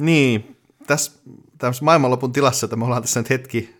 [0.00, 1.12] Niin, tässä
[1.58, 3.74] tämmöisessä maailmanlopun tilassa, että me ollaan tässä nyt hetki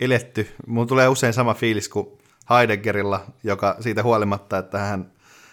[0.00, 2.06] eletty, mun tulee usein sama fiilis kuin
[2.50, 5.12] Heideggerilla, joka siitä huolimatta, että hän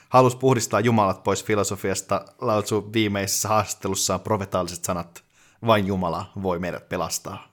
[0.10, 5.24] halusi puhdistaa jumalat pois filosofiasta, lautsu viimeisessä haastattelussaan profetaaliset sanat,
[5.66, 7.51] vain Jumala voi meidät pelastaa.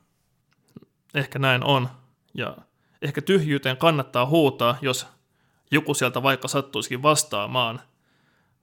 [1.15, 1.89] Ehkä näin on,
[2.35, 2.57] ja
[3.03, 5.07] ehkä tyhjyyteen kannattaa huutaa, jos
[5.71, 7.81] joku sieltä vaikka sattuisikin vastaamaan.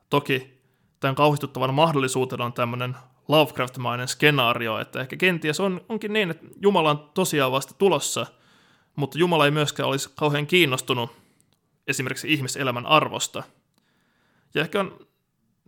[0.10, 0.60] Toki
[1.00, 2.96] tämän kauhistuttavan mahdollisuutena on tämmöinen
[3.28, 8.26] Lovecraft-mainen skenaario, että ehkä kenties on, onkin niin, että Jumala on tosiaan vasta tulossa,
[8.96, 11.12] mutta Jumala ei myöskään olisi kauhean kiinnostunut
[11.88, 13.44] esimerkiksi ihmiselämän arvosta–
[14.56, 15.08] ja ehkä on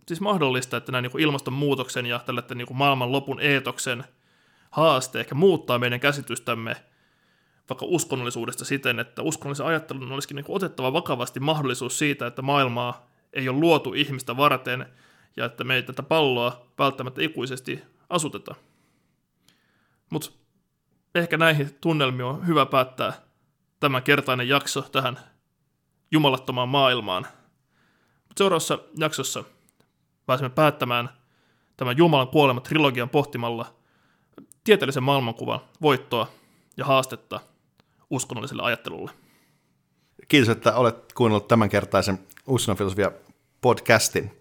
[0.06, 4.04] siis mahdollista, että näin niin ilmastonmuutoksen ja tällaisen niin maailman lopun eetoksen
[4.70, 6.76] haaste ehkä muuttaa meidän käsitystämme
[7.68, 13.48] vaikka uskonnollisuudesta siten, että uskonnollisen ajattelun olisikin niin otettava vakavasti mahdollisuus siitä, että maailmaa ei
[13.48, 14.86] ole luotu ihmistä varten
[15.36, 18.54] ja että me ei tätä palloa välttämättä ikuisesti asuteta.
[20.10, 20.30] Mutta
[21.14, 23.12] ehkä näihin tunnelmiin on hyvä päättää
[23.80, 25.18] tämä kertainen jakso tähän
[26.10, 27.26] jumalattomaan maailmaan.
[28.28, 29.44] Mut seuraavassa jaksossa
[30.26, 31.08] pääsemme päättämään
[31.76, 33.77] tämän Jumalan kuolema trilogian pohtimalla
[34.68, 36.28] tieteellisen maailmankuvan voittoa
[36.76, 37.40] ja haastetta
[38.10, 39.10] uskonnolliselle ajattelulle.
[40.28, 43.10] Kiitos, että olet kuunnellut tämänkertaisen Uskonnonfilosofia
[43.60, 44.40] podcastin.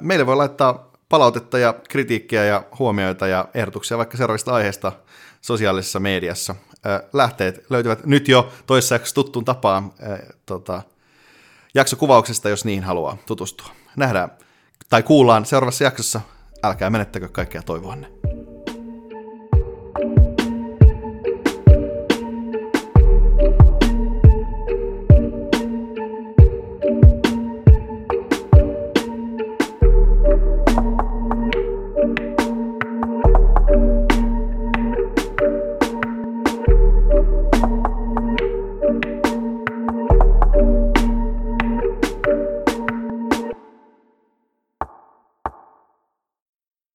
[0.00, 4.92] Meille voi laittaa palautetta ja kritiikkiä ja huomioita ja ehdotuksia vaikka seuraavista aiheista
[5.42, 6.54] sosiaalisessa mediassa.
[7.12, 9.92] Lähteet löytyvät nyt jo toisessa tuttuun tapaan
[10.46, 10.82] tota,
[11.74, 13.68] jaksokuvauksesta, jos niin haluaa tutustua.
[13.96, 14.30] Nähdään
[14.90, 16.20] tai kuullaan seuraavassa jaksossa.
[16.62, 18.10] Älkää menettäkö kaikkea toivoanne.